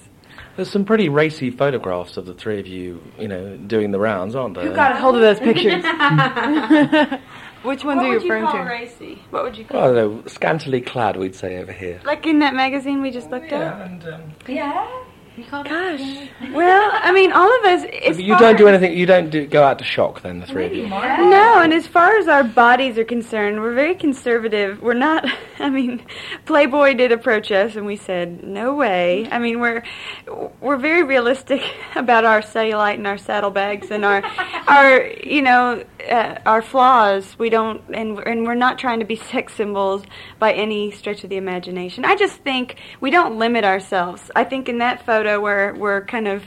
[0.56, 4.34] There's some pretty racy photographs of the three of you, you know, doing the rounds,
[4.34, 4.64] aren't there?
[4.66, 5.82] Who got a hold of those pictures?
[7.62, 8.68] Which ones What are you would you referring call to?
[8.68, 9.22] racy?
[9.30, 9.80] What would you call?
[9.80, 12.00] Well, I don't know, scantily clad, we'd say over here.
[12.04, 13.80] Like in that magazine we just looked at.
[13.88, 15.04] and um, Yeah.
[15.50, 16.28] Gosh.
[16.52, 18.18] Well, I mean, all of us.
[18.18, 18.96] you don't do anything.
[18.96, 20.86] You don't do, go out to shock then, the three of you.
[20.88, 24.82] No, and as far as our bodies are concerned, we're very conservative.
[24.82, 25.24] We're not.
[25.58, 26.04] I mean,
[26.44, 29.26] Playboy did approach us, and we said no way.
[29.30, 29.82] I mean, we're
[30.60, 31.62] we're very realistic
[31.96, 34.22] about our cellulite and our saddlebags and our
[34.66, 37.38] our you know uh, our flaws.
[37.38, 40.02] We don't, and we're- and we're not trying to be sex symbols
[40.38, 42.04] by any stretch of the imagination.
[42.04, 44.30] I just think we don't limit ourselves.
[44.36, 46.44] I think in that photo where we're kind of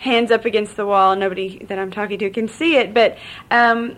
[0.00, 3.18] hands up against the wall, nobody that I'm talking to can see it, but.
[3.50, 3.96] Um,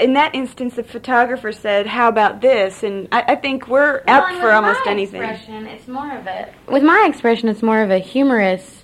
[0.00, 4.06] in that instance, the photographer said, "How about this?" And I, I think we're up
[4.06, 5.22] Well, and for with almost my anything.
[5.22, 6.48] Expression, it's more of a.
[6.66, 8.82] With my expression, it's more of a humorous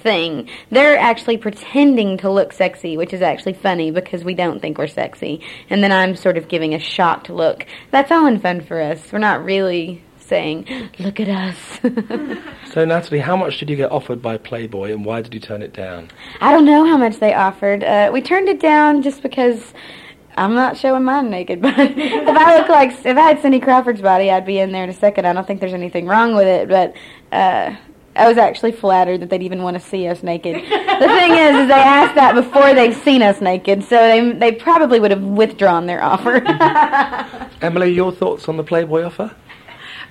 [0.00, 0.48] thing.
[0.70, 4.86] They're actually pretending to look sexy, which is actually funny because we don't think we're
[4.86, 5.40] sexy.
[5.68, 7.66] And then I'm sort of giving a shocked look.
[7.90, 9.12] That's all in fun for us.
[9.12, 11.58] We're not really saying, "Look at us."
[12.72, 15.60] So, Natalie, how much did you get offered by Playboy, and why did you turn
[15.60, 16.08] it down?
[16.40, 17.82] I don't know how much they offered.
[17.82, 19.74] Uh, we turned it down just because
[20.36, 21.60] I'm not showing mine naked.
[21.62, 24.84] But if I look like if I had Cindy Crawford's body, I'd be in there
[24.84, 25.26] in a second.
[25.26, 26.94] I don't think there's anything wrong with it, but.
[27.36, 27.76] Uh,
[28.16, 30.56] I was actually flattered that they'd even want to see us naked.
[30.56, 34.52] the thing is, is they asked that before they've seen us naked, so they they
[34.52, 36.42] probably would have withdrawn their offer.
[37.62, 39.34] Emily, your thoughts on the Playboy offer?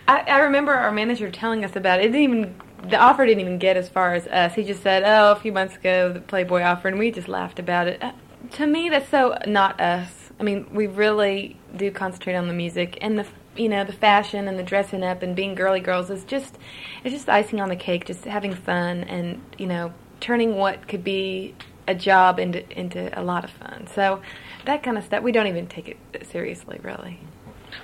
[0.10, 2.06] I, I remember our manager telling us about it.
[2.06, 2.56] It didn't even
[2.90, 4.56] the offer didn't even get as far as us.
[4.56, 7.60] He just said, "Oh, a few months ago, the Playboy offer," and we just laughed
[7.60, 8.02] about it.
[8.02, 8.14] Uh,
[8.54, 10.32] to me, that's so not us.
[10.40, 14.48] I mean, we really do concentrate on the music and the you know the fashion
[14.48, 16.58] and the dressing up and being girly girls is just
[17.04, 18.06] it's just icing on the cake.
[18.06, 21.54] Just having fun and you know turning what could be
[21.88, 23.86] a job into into a lot of fun.
[23.94, 24.24] So
[24.66, 27.20] that kind of stuff we don't even take it seriously, really.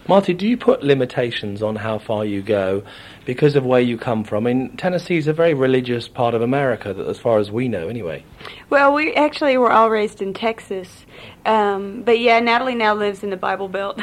[0.08, 2.84] Marty, do you put limitations on how far you go
[3.26, 4.46] because of where you come from?
[4.46, 7.88] I mean, Tennessee is a very religious part of America, as far as we know,
[7.88, 8.24] anyway.
[8.70, 11.06] Well, we actually were all raised in Texas,
[11.46, 14.00] um, but yeah, Natalie now lives in the Bible Belt.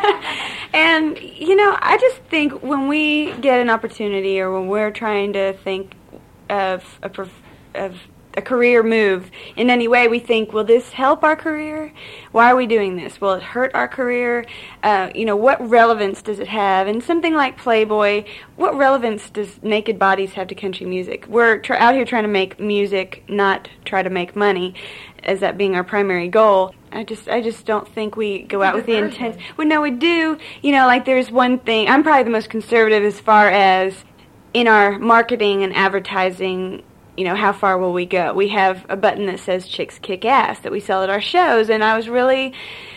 [0.72, 5.32] and you know, I just think when we get an opportunity, or when we're trying
[5.34, 5.94] to think
[6.48, 7.42] of a prof-
[7.74, 7.98] of
[8.36, 11.92] a career move in any way, we think, will this help our career?
[12.32, 13.20] Why are we doing this?
[13.20, 14.44] Will it hurt our career?
[14.82, 16.86] Uh, you know, what relevance does it have?
[16.86, 18.24] And something like Playboy,
[18.56, 21.26] what relevance does naked bodies have to country music?
[21.28, 24.74] We're tr- out here trying to make music, not try to make money,
[25.22, 26.74] as that being our primary goal.
[26.92, 29.38] I just, I just don't think we go out with the intent.
[29.56, 30.38] Well, no, we do.
[30.62, 31.88] You know, like there's one thing.
[31.88, 34.04] I'm probably the most conservative as far as
[34.52, 36.84] in our marketing and advertising,
[37.16, 38.32] you know, how far will we go?
[38.32, 41.70] We have a button that says chicks kick ass that we sell at our shows
[41.70, 42.52] and I was really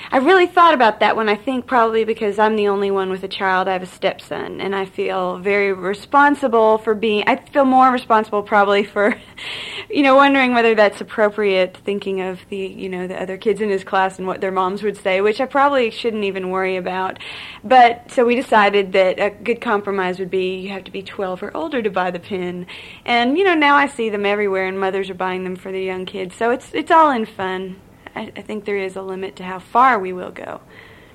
[0.10, 3.24] I really thought about that when I think probably because I'm the only one with
[3.24, 3.68] a child.
[3.68, 8.42] I have a stepson and I feel very responsible for being I feel more responsible
[8.42, 9.20] probably for
[9.90, 13.70] you know wondering whether that's appropriate thinking of the you know the other kids in
[13.70, 17.20] his class and what their moms would say, which I probably shouldn't even worry about.
[17.64, 21.44] But so we decided that a good compromise would be you have to be 12
[21.44, 22.66] or older to buy the pin.
[23.04, 25.82] And you know now I see them everywhere and mothers are buying them for their
[25.82, 26.34] young kids.
[26.36, 27.82] So it's it's all in fun.
[28.18, 30.60] I, I think there is a limit to how far we will go.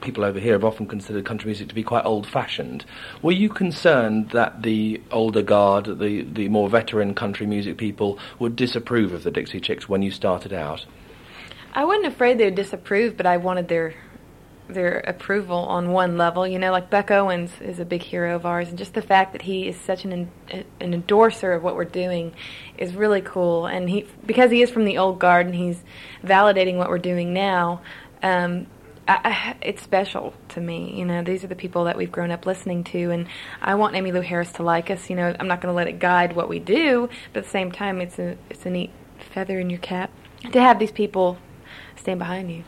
[0.00, 2.84] People over here have often considered country music to be quite old-fashioned.
[3.22, 8.56] Were you concerned that the older guard, the, the more veteran country music people, would
[8.56, 10.86] disapprove of the Dixie Chicks when you started out?
[11.74, 13.94] I wasn't afraid they would disapprove, but I wanted their
[14.68, 16.46] their approval on one level.
[16.46, 19.32] You know, like Buck Owens is a big hero of ours, and just the fact
[19.32, 22.34] that he is such an an endorser of what we're doing
[22.78, 23.66] is really cool.
[23.66, 25.82] And he because he is from the old guard and he's
[26.24, 27.80] validating what we're doing now.
[28.22, 28.66] Um,
[29.08, 30.94] I, I, it's special to me.
[30.96, 33.26] You know, these are the people that we've grown up listening to, and
[33.60, 35.10] I want Emmylou Harris to like us.
[35.10, 37.50] You know, I'm not going to let it guide what we do, but at the
[37.50, 40.10] same time, it's a it's a neat feather in your cap.
[40.52, 41.38] to have these people
[41.96, 42.64] stand behind you.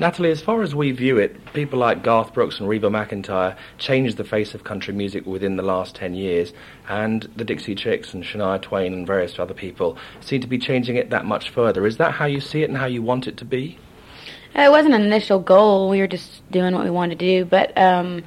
[0.00, 4.16] Natalie, as far as we view it, people like Garth Brooks and Reba McEntire changed
[4.16, 6.54] the face of country music within the last 10 years,
[6.88, 10.96] and the Dixie Chicks and Shania Twain and various other people seem to be changing
[10.96, 11.86] it that much further.
[11.86, 13.78] Is that how you see it and how you want it to be?
[14.54, 15.90] It wasn't an initial goal.
[15.90, 18.22] We were just doing what we wanted to do, but um,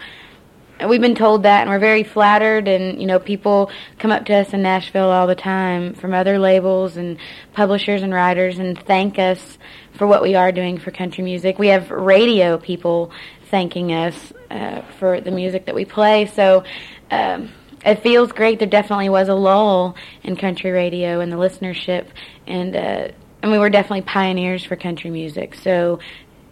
[0.88, 2.68] we've been told that, and we're very flattered.
[2.68, 6.40] And you know, people come up to us in Nashville all the time from other
[6.40, 7.18] labels and
[7.54, 9.58] publishers and writers, and thank us
[9.94, 11.60] for what we are doing for country music.
[11.60, 13.12] We have radio people
[13.50, 16.26] thanking us uh, for the music that we play.
[16.28, 16.64] So.
[17.12, 17.52] Um,
[17.86, 18.60] it feels great.
[18.60, 22.08] There definitely was a lull in country radio and the listenership,
[22.48, 23.08] and uh,
[23.44, 25.54] and we were definitely pioneers for country music.
[25.54, 26.00] So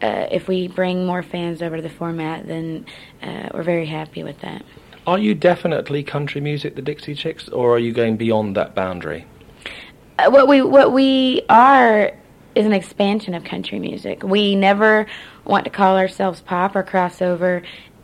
[0.02, 2.86] uh, if we bring more fans over to the format, then
[3.22, 4.64] uh, we're very happy with that.
[5.08, 9.26] Are you definitely country music, the Dixie Chicks, or are you going beyond that boundary?
[10.20, 12.12] Uh, what we what we are
[12.54, 14.24] is an expansion of country music.
[14.24, 15.08] We never
[15.46, 17.64] want to call ourselves pop or crossover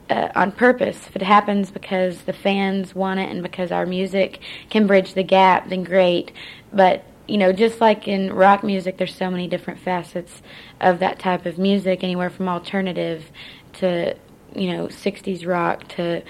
[0.09, 1.07] uh, on purpose.
[1.07, 5.23] If it happens because the fans want it and because our music can bridge the
[5.23, 6.31] gap, then great.
[6.71, 10.41] But you know, just like in rock music, there's so many different facets
[10.79, 13.31] of that type of music, anywhere from alternative
[13.73, 14.15] to,
[14.55, 16.23] you know, 60s rock to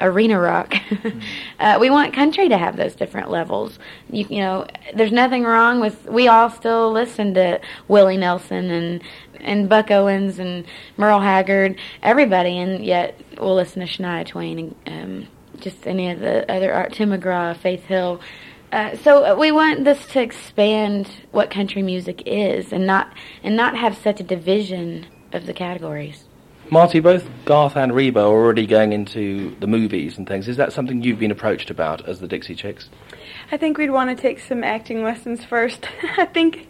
[0.00, 0.70] arena rock.
[0.72, 1.20] mm-hmm.
[1.58, 3.78] uh, we want country to have those different levels.
[4.10, 6.06] You, you, know, there's nothing wrong with.
[6.06, 9.02] We all still listen to Willie Nelson and
[9.40, 10.66] and Buck Owens and
[10.98, 15.28] Merle Haggard, everybody, and yet we'll listen to Shania Twain and um,
[15.60, 18.20] just any of the other art, Tim McGraw, Faith Hill.
[18.72, 23.56] Uh, so uh, we want this to expand what country music is, and not and
[23.56, 26.24] not have such a division of the categories.
[26.70, 30.46] Marty, both Garth and Reba are already going into the movies and things.
[30.46, 32.88] Is that something you've been approached about as the Dixie Chicks?
[33.50, 35.88] I think we'd want to take some acting lessons first.
[36.16, 36.68] I think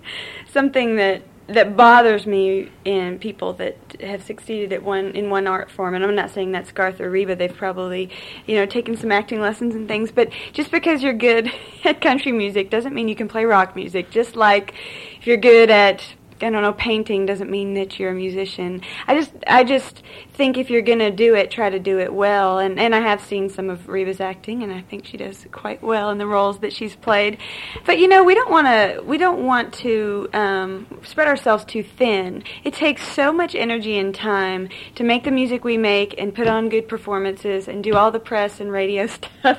[0.50, 1.22] something that
[1.54, 6.04] that bothers me in people that have succeeded at one in one art form and
[6.04, 8.10] I'm not saying that's Garth or Reba they've probably
[8.46, 11.50] you know taken some acting lessons and things but just because you're good
[11.84, 14.10] at country music doesn't mean you can play rock music.
[14.10, 14.74] Just like
[15.18, 16.04] if you're good at
[16.42, 18.82] I don't know, painting doesn't mean that you're a musician.
[19.06, 22.58] I just, I just think if you're gonna do it, try to do it well.
[22.58, 25.82] And and I have seen some of Reba's acting, and I think she does quite
[25.82, 27.38] well in the roles that she's played.
[27.84, 31.82] But you know, we don't want to, we don't want to um, spread ourselves too
[31.82, 32.44] thin.
[32.64, 36.46] It takes so much energy and time to make the music we make and put
[36.46, 39.58] on good performances and do all the press and radio stuff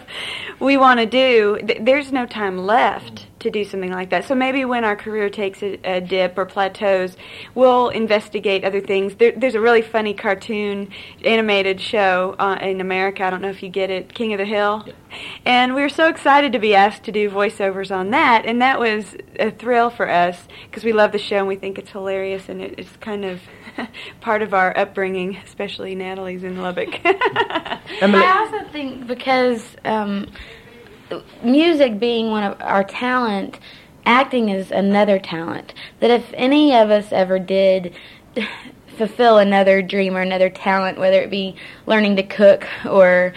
[0.59, 1.59] we want to do.
[1.79, 4.25] There's no time left to do something like that.
[4.25, 7.15] So maybe when our career takes a, a dip or plateaus,
[7.53, 9.15] we'll investigate other things.
[9.15, 10.89] There, there's a really funny cartoon
[11.23, 13.23] animated show uh, in America.
[13.23, 14.85] I don't know if you get it, King of the Hill.
[15.45, 18.79] And we were so excited to be asked to do voiceovers on that, and that
[18.79, 22.47] was a thrill for us because we love the show and we think it's hilarious,
[22.47, 23.41] and it, it's kind of
[24.21, 26.99] part of our upbringing, especially Natalie's in Lubbock.
[27.03, 29.63] I also think because.
[29.83, 30.27] Um,
[31.43, 33.59] music being one of our talent,
[34.05, 35.73] acting is another talent.
[35.99, 37.93] That if any of us ever did
[38.97, 43.33] fulfill another dream or another talent, whether it be learning to cook or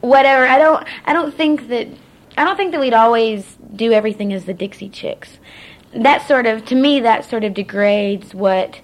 [0.00, 1.88] whatever, I don't I don't think that
[2.36, 5.38] I don't think that we'd always do everything as the Dixie Chicks.
[5.94, 8.80] That sort of to me that sort of degrades what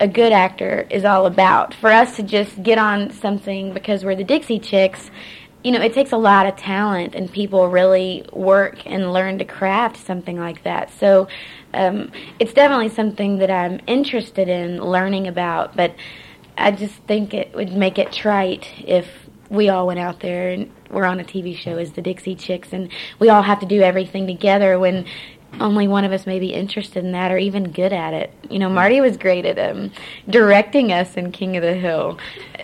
[0.00, 1.72] a good actor is all about.
[1.74, 5.10] For us to just get on something because we're the Dixie Chicks
[5.64, 9.44] you know, it takes a lot of talent, and people really work and learn to
[9.44, 10.90] craft something like that.
[11.00, 11.26] So,
[11.72, 15.74] um, it's definitely something that I'm interested in learning about.
[15.74, 15.96] But
[16.56, 19.08] I just think it would make it trite if
[19.48, 22.72] we all went out there and we're on a TV show as the Dixie Chicks,
[22.72, 25.06] and we all have to do everything together when
[25.60, 28.32] only one of us may be interested in that or even good at it.
[28.50, 29.90] You know, Marty was great at um,
[30.28, 32.18] directing us in King of the Hill.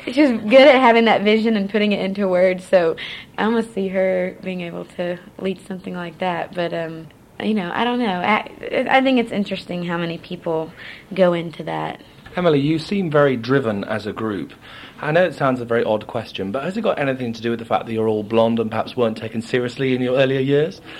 [0.04, 2.64] She's good at having that vision and putting it into words.
[2.64, 2.96] So
[3.38, 6.54] I almost see her being able to lead something like that.
[6.54, 7.08] But um,
[7.42, 8.20] you know, I don't know.
[8.20, 8.50] I,
[8.88, 10.72] I think it's interesting how many people
[11.14, 12.02] go into that.
[12.36, 14.52] Emily, you seem very driven as a group.
[15.00, 17.50] I know it sounds a very odd question, but has it got anything to do
[17.50, 20.40] with the fact that you're all blonde and perhaps weren't taken seriously in your earlier
[20.40, 20.80] years?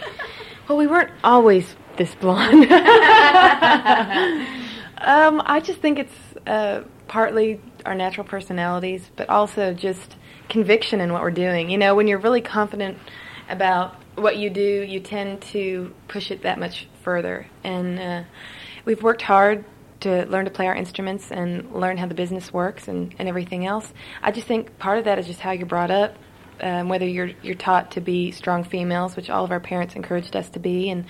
[0.70, 2.64] Well, we weren't always this blonde.
[4.96, 6.14] um, I just think it's
[6.46, 10.16] uh, partly our natural personalities, but also just
[10.48, 11.68] conviction in what we're doing.
[11.68, 12.96] You know, when you're really confident
[13.50, 17.46] about what you do, you tend to push it that much further.
[17.64, 18.22] And uh,
[18.86, 19.66] we've worked hard
[20.00, 23.66] to learn to play our instruments and learn how the business works and, and everything
[23.66, 23.92] else.
[24.22, 26.16] I just think part of that is just how you're brought up.
[26.62, 30.36] Um, whether you're you're taught to be strong females, which all of our parents encouraged
[30.36, 31.04] us to be, and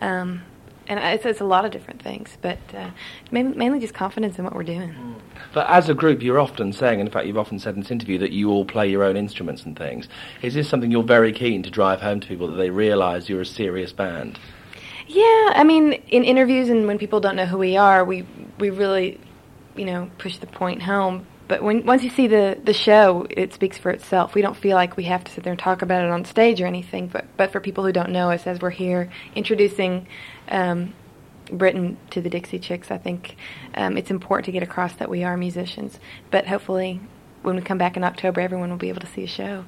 [0.00, 0.42] um,
[0.86, 2.90] and it's, it's a lot of different things, but uh,
[3.30, 5.16] mainly, mainly just confidence in what we're doing.
[5.52, 7.90] But as a group, you're often saying, and in fact, you've often said in this
[7.90, 10.08] interview, that you all play your own instruments and things.
[10.42, 13.40] Is this something you're very keen to drive home to people that they realise you're
[13.40, 14.38] a serious band?
[15.06, 18.26] Yeah, I mean, in interviews and when people don't know who we are, we
[18.58, 19.20] we really,
[19.76, 21.26] you know, push the point home.
[21.46, 24.34] But when once you see the the show, it speaks for itself.
[24.34, 26.60] We don't feel like we have to sit there and talk about it on stage
[26.60, 27.08] or anything.
[27.08, 30.06] But but for people who don't know us, as we're here introducing
[30.48, 30.94] um,
[31.50, 33.36] Britain to the Dixie Chicks, I think
[33.74, 35.98] um, it's important to get across that we are musicians.
[36.30, 37.00] But hopefully,
[37.42, 39.64] when we come back in October, everyone will be able to see a show.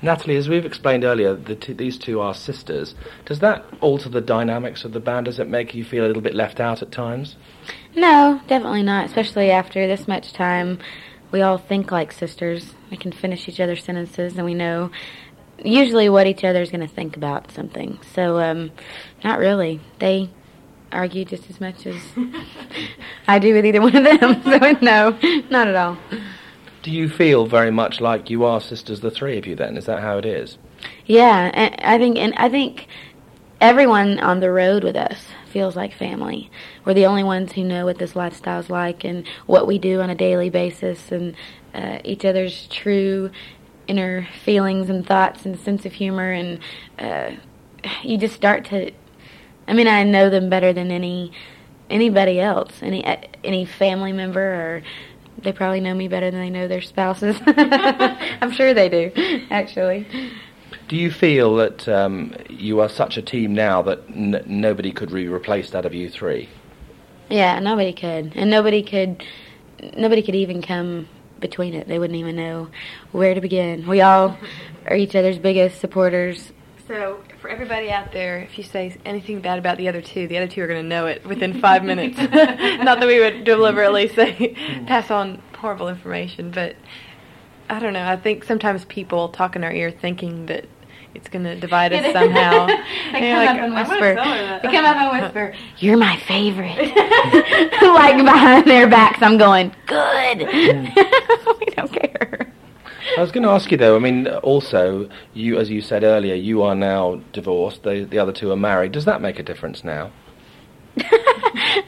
[0.00, 2.94] Natalie, as we've explained earlier, the t- these two are sisters.
[3.24, 5.26] Does that alter the dynamics of the band?
[5.26, 7.36] Does it make you feel a little bit left out at times?
[7.94, 9.06] No, definitely not.
[9.06, 10.78] Especially after this much time,
[11.30, 12.74] we all think like sisters.
[12.90, 14.90] We can finish each other's sentences, and we know
[15.64, 17.98] usually what each other's going to think about something.
[18.14, 18.70] So, um,
[19.22, 19.80] not really.
[19.98, 20.30] They
[20.90, 21.96] argue just as much as
[23.26, 24.42] I do with either one of them.
[24.42, 25.18] So, no,
[25.50, 25.98] not at all.
[26.82, 29.54] Do you feel very much like you are sisters, the three of you?
[29.54, 30.58] Then is that how it is?
[31.06, 32.88] Yeah, I think, and I think
[33.62, 36.50] everyone on the road with us feels like family.
[36.84, 40.10] We're the only ones who know what this lifestyle's like and what we do on
[40.10, 41.36] a daily basis, and
[41.72, 43.30] uh, each other's true
[43.86, 46.58] inner feelings and thoughts and sense of humor, and
[46.98, 47.30] uh,
[48.02, 48.90] you just start to.
[49.68, 51.30] I mean, I know them better than any
[51.88, 53.04] anybody else, any
[53.44, 54.82] any family member or
[55.38, 57.36] they probably know me better than they know their spouses.
[57.46, 59.12] I'm sure they do,
[59.50, 60.06] actually.
[60.92, 65.10] Do you feel that um, you are such a team now that n- nobody could
[65.10, 66.50] be replaced out of you three?
[67.30, 69.24] Yeah, nobody could, and nobody could,
[69.96, 71.08] nobody could even come
[71.40, 71.88] between it.
[71.88, 72.68] They wouldn't even know
[73.10, 73.88] where to begin.
[73.88, 74.36] We all
[74.86, 76.52] are each other's biggest supporters.
[76.86, 80.36] So, for everybody out there, if you say anything bad about the other two, the
[80.36, 82.18] other two are going to know it within five minutes.
[82.84, 84.54] Not that we would deliberately say
[84.86, 86.76] pass on horrible information, but
[87.70, 88.06] I don't know.
[88.06, 90.66] I think sometimes people talk in our ear thinking that
[91.14, 92.66] it's going to divide us somehow.
[93.12, 94.14] they come like, up and whisper.
[94.62, 96.76] They come up and whisper, "You're my favorite."
[97.82, 102.52] like behind their backs, I'm going, "Good." we don't care.
[103.16, 103.96] I was going to ask you though.
[103.96, 107.82] I mean, also, you, as you said earlier, you are now divorced.
[107.82, 108.92] The the other two are married.
[108.92, 110.12] Does that make a difference now?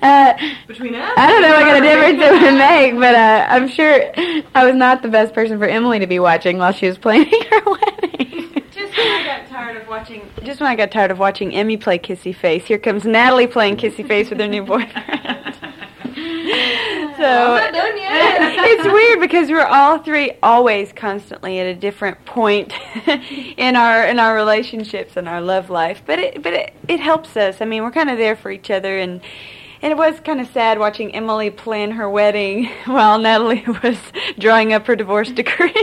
[0.02, 0.34] uh,
[0.66, 3.68] Between us, I don't know what kind of difference it would make, but uh, I'm
[3.68, 4.10] sure
[4.54, 7.30] I was not the best person for Emily to be watching while she was planning
[7.50, 8.62] her wedding.
[8.70, 11.76] Just when I got tired of watching, just when I got tired of watching Emmy
[11.76, 14.96] play Kissy Face, here comes Natalie playing Kissy Face with her new boyfriend.
[17.16, 17.58] so
[18.66, 22.72] it's weird because we're all three always constantly at a different point
[23.56, 26.02] in our in our relationships and our love life.
[26.04, 27.60] But it but it, it helps us.
[27.60, 29.20] I mean, we're kind of there for each other and.
[29.82, 33.98] And it was kind of sad watching Emily plan her wedding while Natalie was
[34.38, 35.74] drawing up her divorce decree.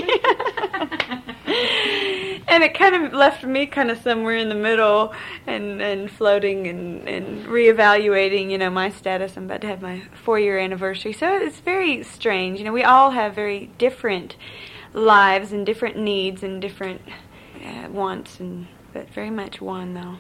[2.52, 5.14] And it kind of left me kind of somewhere in the middle
[5.48, 9.38] and, and floating and, and reevaluating, you know, my status.
[9.38, 11.14] I'm about to have my four year anniversary.
[11.14, 12.60] So it's very strange.
[12.60, 14.36] You know, we all have very different
[14.94, 17.02] lives and different needs and different
[17.66, 20.18] uh, wants, and but very much one, though.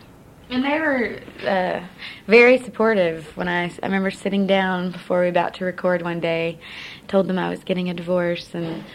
[0.49, 1.85] And they were uh,
[2.27, 6.21] very supportive when I, I remember sitting down before we were about to record one
[6.21, 6.59] day,
[7.09, 8.85] told them I was getting a divorce, and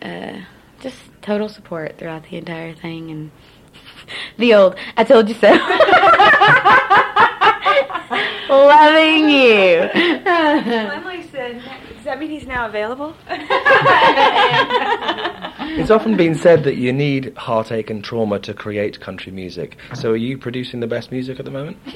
[0.00, 0.44] uh,
[0.84, 3.10] just total support throughout the entire thing.
[3.10, 3.30] And
[4.38, 5.48] the old, I told you so.
[8.50, 9.88] Loving you.
[9.94, 11.62] Emily said,
[11.96, 13.16] does that mean he's now available?
[15.66, 19.76] It's often been said that you need heartache and trauma to create country music.
[19.94, 21.78] So are you producing the best music at the moment?
[21.86, 21.92] uh,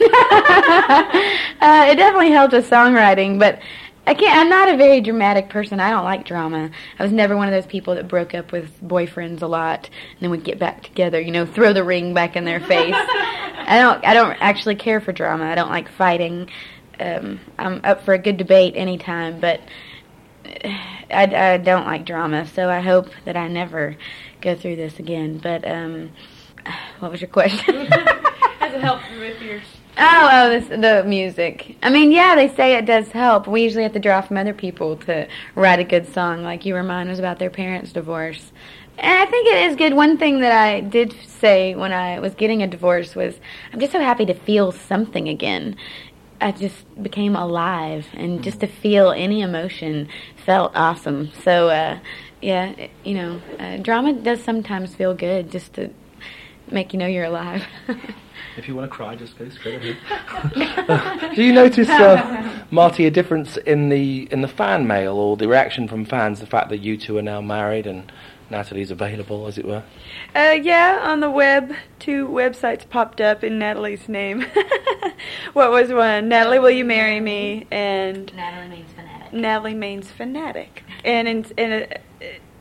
[1.88, 3.60] it definitely helped with songwriting, but
[4.08, 4.38] I can't.
[4.38, 5.80] I'm not a very dramatic person.
[5.80, 6.70] I don't like drama.
[6.98, 10.20] I was never one of those people that broke up with boyfriends a lot and
[10.20, 11.20] then would get back together.
[11.20, 12.94] You know, throw the ring back in their face.
[12.96, 14.02] I don't.
[14.06, 15.44] I don't actually care for drama.
[15.44, 16.48] I don't like fighting.
[16.98, 19.60] Um, I'm up for a good debate anytime, but
[20.64, 22.46] I, I don't like drama.
[22.46, 23.94] So I hope that I never
[24.40, 25.36] go through this again.
[25.36, 26.12] But um,
[27.00, 27.86] what was your question?
[27.90, 29.60] Has it helped you with your
[30.00, 31.76] Oh, oh, this, the music.
[31.82, 33.48] I mean, yeah, they say it does help.
[33.48, 35.26] We usually have to draw from other people to
[35.56, 38.52] write a good song, like you were us about their parents' divorce.
[38.96, 39.94] And I think it is good.
[39.94, 43.40] One thing that I did say when I was getting a divorce was,
[43.72, 45.74] I'm just so happy to feel something again.
[46.40, 50.08] I just became alive, and just to feel any emotion
[50.46, 51.32] felt awesome.
[51.42, 51.98] So, uh,
[52.40, 55.90] yeah, you know, uh, drama does sometimes feel good just to
[56.70, 57.64] make you know you're alive.
[58.58, 61.34] If you want to cry, just go straight ahead.
[61.36, 65.46] Do you notice, uh, Marty, a difference in the in the fan mail or the
[65.46, 66.40] reaction from fans?
[66.40, 68.10] The fact that you two are now married and
[68.50, 69.84] Natalie's available, as it were.
[70.34, 74.44] Uh, yeah, on the web, two websites popped up in Natalie's name.
[75.52, 76.28] what was one?
[76.28, 77.66] Natalie, will you marry me?
[77.70, 79.32] And Natalie Maines fanatic.
[79.32, 80.84] Natalie Maines fanatic.
[81.04, 81.86] And in, in uh,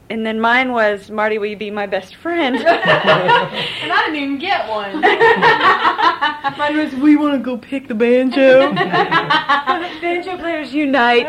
[0.09, 2.55] and then mine was Marty, will you be my best friend?
[2.57, 5.01] and I didn't even get one.
[6.57, 8.73] Mine was we want to go pick the banjo.
[10.01, 11.27] banjo players unite.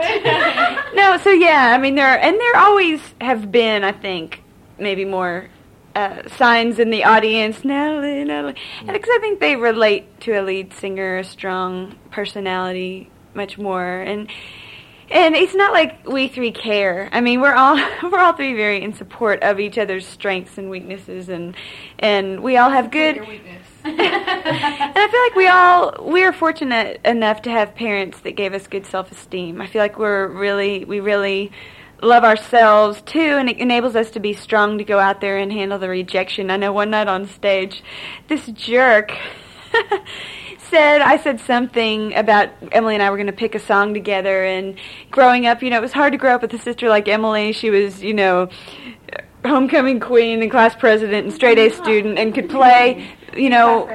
[0.94, 4.42] no, so yeah, I mean there are, and there always have been, I think,
[4.78, 5.48] maybe more
[5.94, 10.42] uh, signs in the audience, Natalie, Natalie, and because I think they relate to a
[10.42, 14.28] lead singer, a strong personality, much more, and
[15.10, 17.08] and it's not like we three care.
[17.12, 17.76] I mean, we're all
[18.10, 21.56] we're all three very in support of each other's strengths and weaknesses, and
[21.98, 23.18] and we all have good.
[23.84, 28.52] and I feel like we all we are fortunate enough to have parents that gave
[28.52, 29.60] us good self esteem.
[29.60, 31.52] I feel like we're really we really
[32.02, 35.52] love ourselves too, and it enables us to be strong to go out there and
[35.52, 36.50] handle the rejection.
[36.50, 37.82] I know one night on stage,
[38.28, 39.12] this jerk.
[40.70, 44.44] Said I said something about Emily and I were going to pick a song together
[44.44, 44.76] and
[45.10, 47.52] growing up, you know, it was hard to grow up with a sister like Emily.
[47.52, 48.48] She was, you know,
[49.44, 53.86] homecoming queen and class president and straight A student and could play, you know,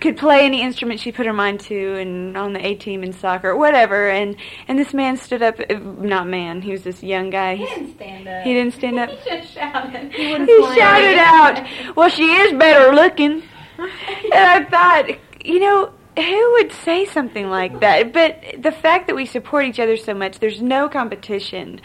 [0.00, 3.12] could play any instrument she put her mind to and on the A team in
[3.12, 4.08] soccer, whatever.
[4.08, 4.36] And
[4.68, 7.56] and this man stood up, uh, not man, he was this young guy.
[7.56, 8.44] He didn't stand up.
[8.44, 9.10] He didn't stand up.
[9.18, 10.12] he just shouted.
[10.12, 13.42] He, he shouted out, "Well, she is better looking."
[13.78, 18.12] and I thought, you know, who would say something like that?
[18.12, 21.80] But the fact that we support each other so much, there's no competition.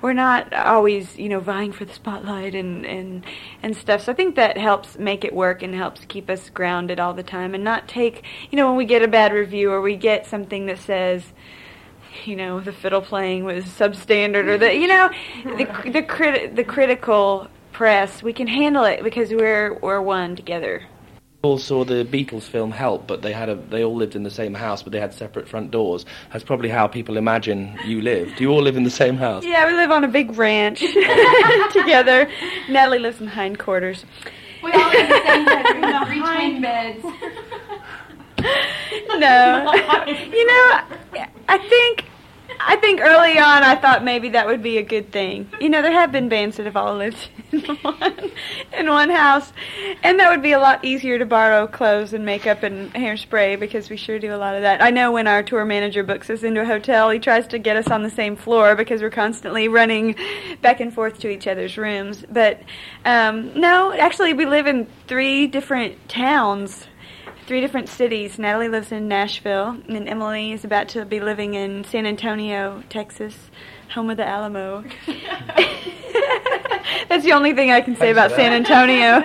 [0.00, 3.24] We're not always, you know, vying for the spotlight and, and
[3.62, 4.02] and stuff.
[4.04, 7.24] So I think that helps make it work and helps keep us grounded all the
[7.24, 10.24] time and not take, you know, when we get a bad review or we get
[10.26, 11.24] something that says,
[12.24, 15.10] you know, the fiddle playing was substandard or the, you know,
[15.44, 20.86] the the criti- the critical press, we can handle it because we're we're one together
[21.48, 24.30] all saw the Beatles film Help, but they had a they all lived in the
[24.30, 26.04] same house, but they had separate front doors.
[26.32, 28.34] That's probably how people imagine you live.
[28.36, 29.44] Do you all live in the same house?
[29.44, 30.80] Yeah, we live on a big ranch
[31.72, 32.28] together.
[32.68, 34.04] Natalie lives in hindquarters.
[34.62, 37.02] We all live in the same bedroom, three twin beds.
[39.18, 39.72] no,
[40.14, 40.80] you know,
[41.48, 42.04] I think
[42.60, 45.50] I think early on I thought maybe that would be a good thing.
[45.60, 48.30] You know, there have been bands that have all lived in one,
[48.76, 49.52] in one house,
[50.02, 53.90] and that would be a lot easier to borrow clothes and makeup and hairspray because
[53.90, 54.82] we sure do a lot of that.
[54.82, 57.76] I know when our tour manager books us into a hotel, he tries to get
[57.76, 60.16] us on the same floor because we're constantly running
[60.60, 62.24] back and forth to each other's rooms.
[62.30, 62.60] But
[63.04, 66.86] um, no, actually, we live in three different towns
[67.48, 68.38] three different cities.
[68.38, 73.34] Natalie lives in Nashville, and Emily is about to be living in San Antonio, Texas,
[73.94, 74.84] home of the Alamo.
[77.08, 79.24] That's the only thing I can say about San Antonio.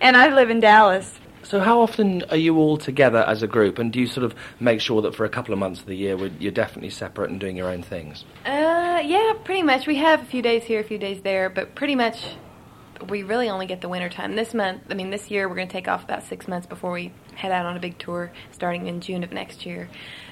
[0.00, 1.12] and I live in Dallas.
[1.42, 4.36] So, how often are you all together as a group, and do you sort of
[4.60, 7.40] make sure that for a couple of months of the year you're definitely separate and
[7.40, 8.24] doing your own things?
[8.44, 9.88] Uh, yeah, pretty much.
[9.88, 12.36] We have a few days here, a few days there, but pretty much
[13.08, 14.36] we really only get the winter time.
[14.36, 16.92] This month, I mean, this year we're going to take off about six months before
[16.92, 19.88] we head out on a big tour starting in June of next year.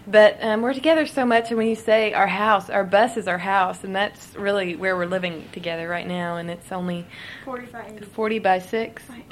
[0.07, 3.27] But um, we're together so much, and when you say our house, our bus is
[3.27, 6.37] our house, and that's really where we're living together right now.
[6.37, 7.07] And it's only
[7.45, 9.03] 40 by, 40 by 6.
[9.07, 9.25] By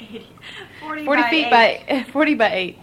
[0.81, 1.51] 40, 40 by feet 8.
[1.51, 2.79] by 40 by 8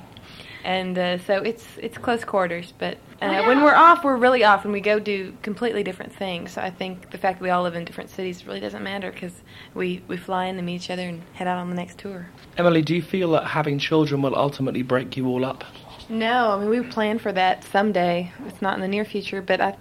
[0.64, 2.72] and uh, so it's it's close quarters.
[2.78, 6.52] But uh, when we're off, we're really off, and we go do completely different things.
[6.52, 9.10] So I think the fact that we all live in different cities really doesn't matter
[9.10, 9.32] because
[9.74, 12.28] we we fly in to meet each other and head out on the next tour.
[12.56, 15.64] Emily, do you feel that having children will ultimately break you all up?
[16.08, 18.32] No, I mean we plan for that someday.
[18.46, 19.76] It's not in the near future, but I.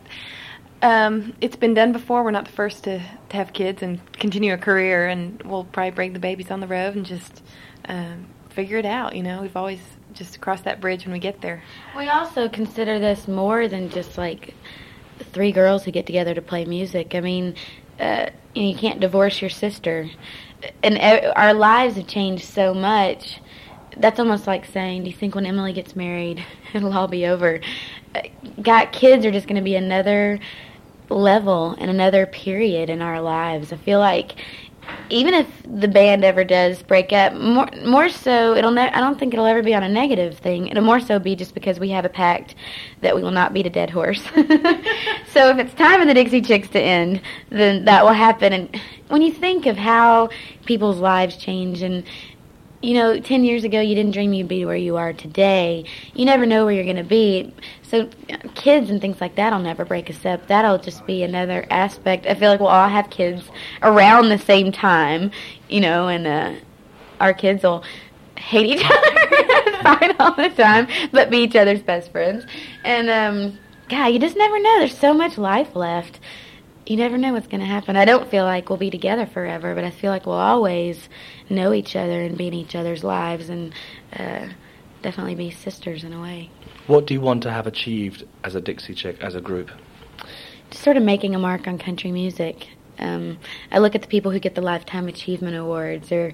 [0.81, 2.23] Um, it's been done before.
[2.23, 5.91] We're not the first to, to have kids and continue a career, and we'll probably
[5.91, 7.43] bring the babies on the road and just
[7.89, 9.13] um, figure it out.
[9.13, 9.81] You know, we've always
[10.13, 11.63] just cross that bridge when we get there.
[11.95, 14.53] We also consider this more than just like
[15.31, 17.15] three girls who get together to play music.
[17.15, 17.55] I mean,
[17.99, 20.09] uh, you can't divorce your sister,
[20.83, 20.97] and
[21.35, 23.39] our lives have changed so much.
[23.97, 26.43] That's almost like saying, "Do you think when Emily gets married,
[26.73, 27.59] it'll all be over?"
[28.15, 28.21] Uh,
[28.61, 30.39] got kids are just going to be another
[31.09, 33.73] level and another period in our lives.
[33.73, 34.35] I feel like
[35.09, 39.19] even if the band ever does break up, more more so it'll ne- I don't
[39.19, 40.67] think it'll ever be on a negative thing.
[40.67, 42.55] It'll more so be just because we have a pact
[43.01, 44.21] that we will not beat a dead horse.
[44.35, 48.53] so if it's time for the Dixie Chicks to end, then that will happen.
[48.53, 50.29] And when you think of how
[50.65, 52.03] people's lives change and
[52.81, 55.83] you know, 10 years ago you didn't dream you'd be where you are today.
[56.13, 57.53] You never know where you're going to be.
[57.83, 58.09] So
[58.55, 60.47] kids and things like that will never break us up.
[60.47, 62.25] That'll just be another aspect.
[62.25, 63.43] I feel like we'll all have kids
[63.81, 65.31] around the same time,
[65.67, 66.55] you know, and uh,
[67.19, 67.83] our kids will
[68.37, 72.45] hate each other, fight all the time, but be each other's best friends.
[72.83, 73.59] And, um,
[73.89, 74.79] God, you just never know.
[74.79, 76.19] There's so much life left.
[76.89, 77.95] You never know what's going to happen.
[77.95, 81.07] I don't feel like we'll be together forever, but I feel like we'll always
[81.47, 83.75] know each other and be in each other's lives and
[84.11, 84.47] uh,
[85.03, 86.49] definitely be sisters in a way.
[86.87, 89.69] What do you want to have achieved as a Dixie Chick, as a group?
[90.71, 92.69] Just sort of making a mark on country music.
[92.97, 93.37] Um,
[93.71, 96.33] I look at the people who get the Lifetime Achievement Awards or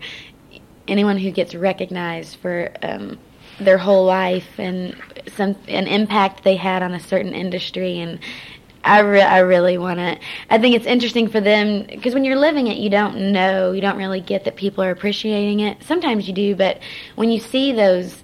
[0.87, 3.19] anyone who gets recognized for um,
[3.59, 4.95] their whole life and
[5.35, 8.19] some an impact they had on a certain industry and
[8.85, 10.17] I, re- I really want to.
[10.49, 13.81] I think it's interesting for them because when you're living it, you don't know, you
[13.81, 15.83] don't really get that people are appreciating it.
[15.83, 16.79] Sometimes you do, but
[17.15, 18.23] when you see those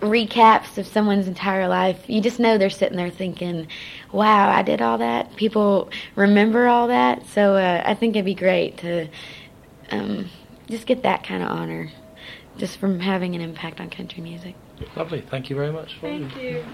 [0.00, 3.68] recaps of someone's entire life, you just know they're sitting there thinking,
[4.12, 8.34] "Wow, I did all that." People remember all that, so uh, I think it'd be
[8.34, 9.08] great to
[9.90, 10.30] um,
[10.68, 11.90] just get that kind of honor,
[12.56, 14.54] just from having an impact on country music.
[14.96, 15.20] Lovely.
[15.20, 15.98] Thank you very much.
[16.00, 16.64] Thank you.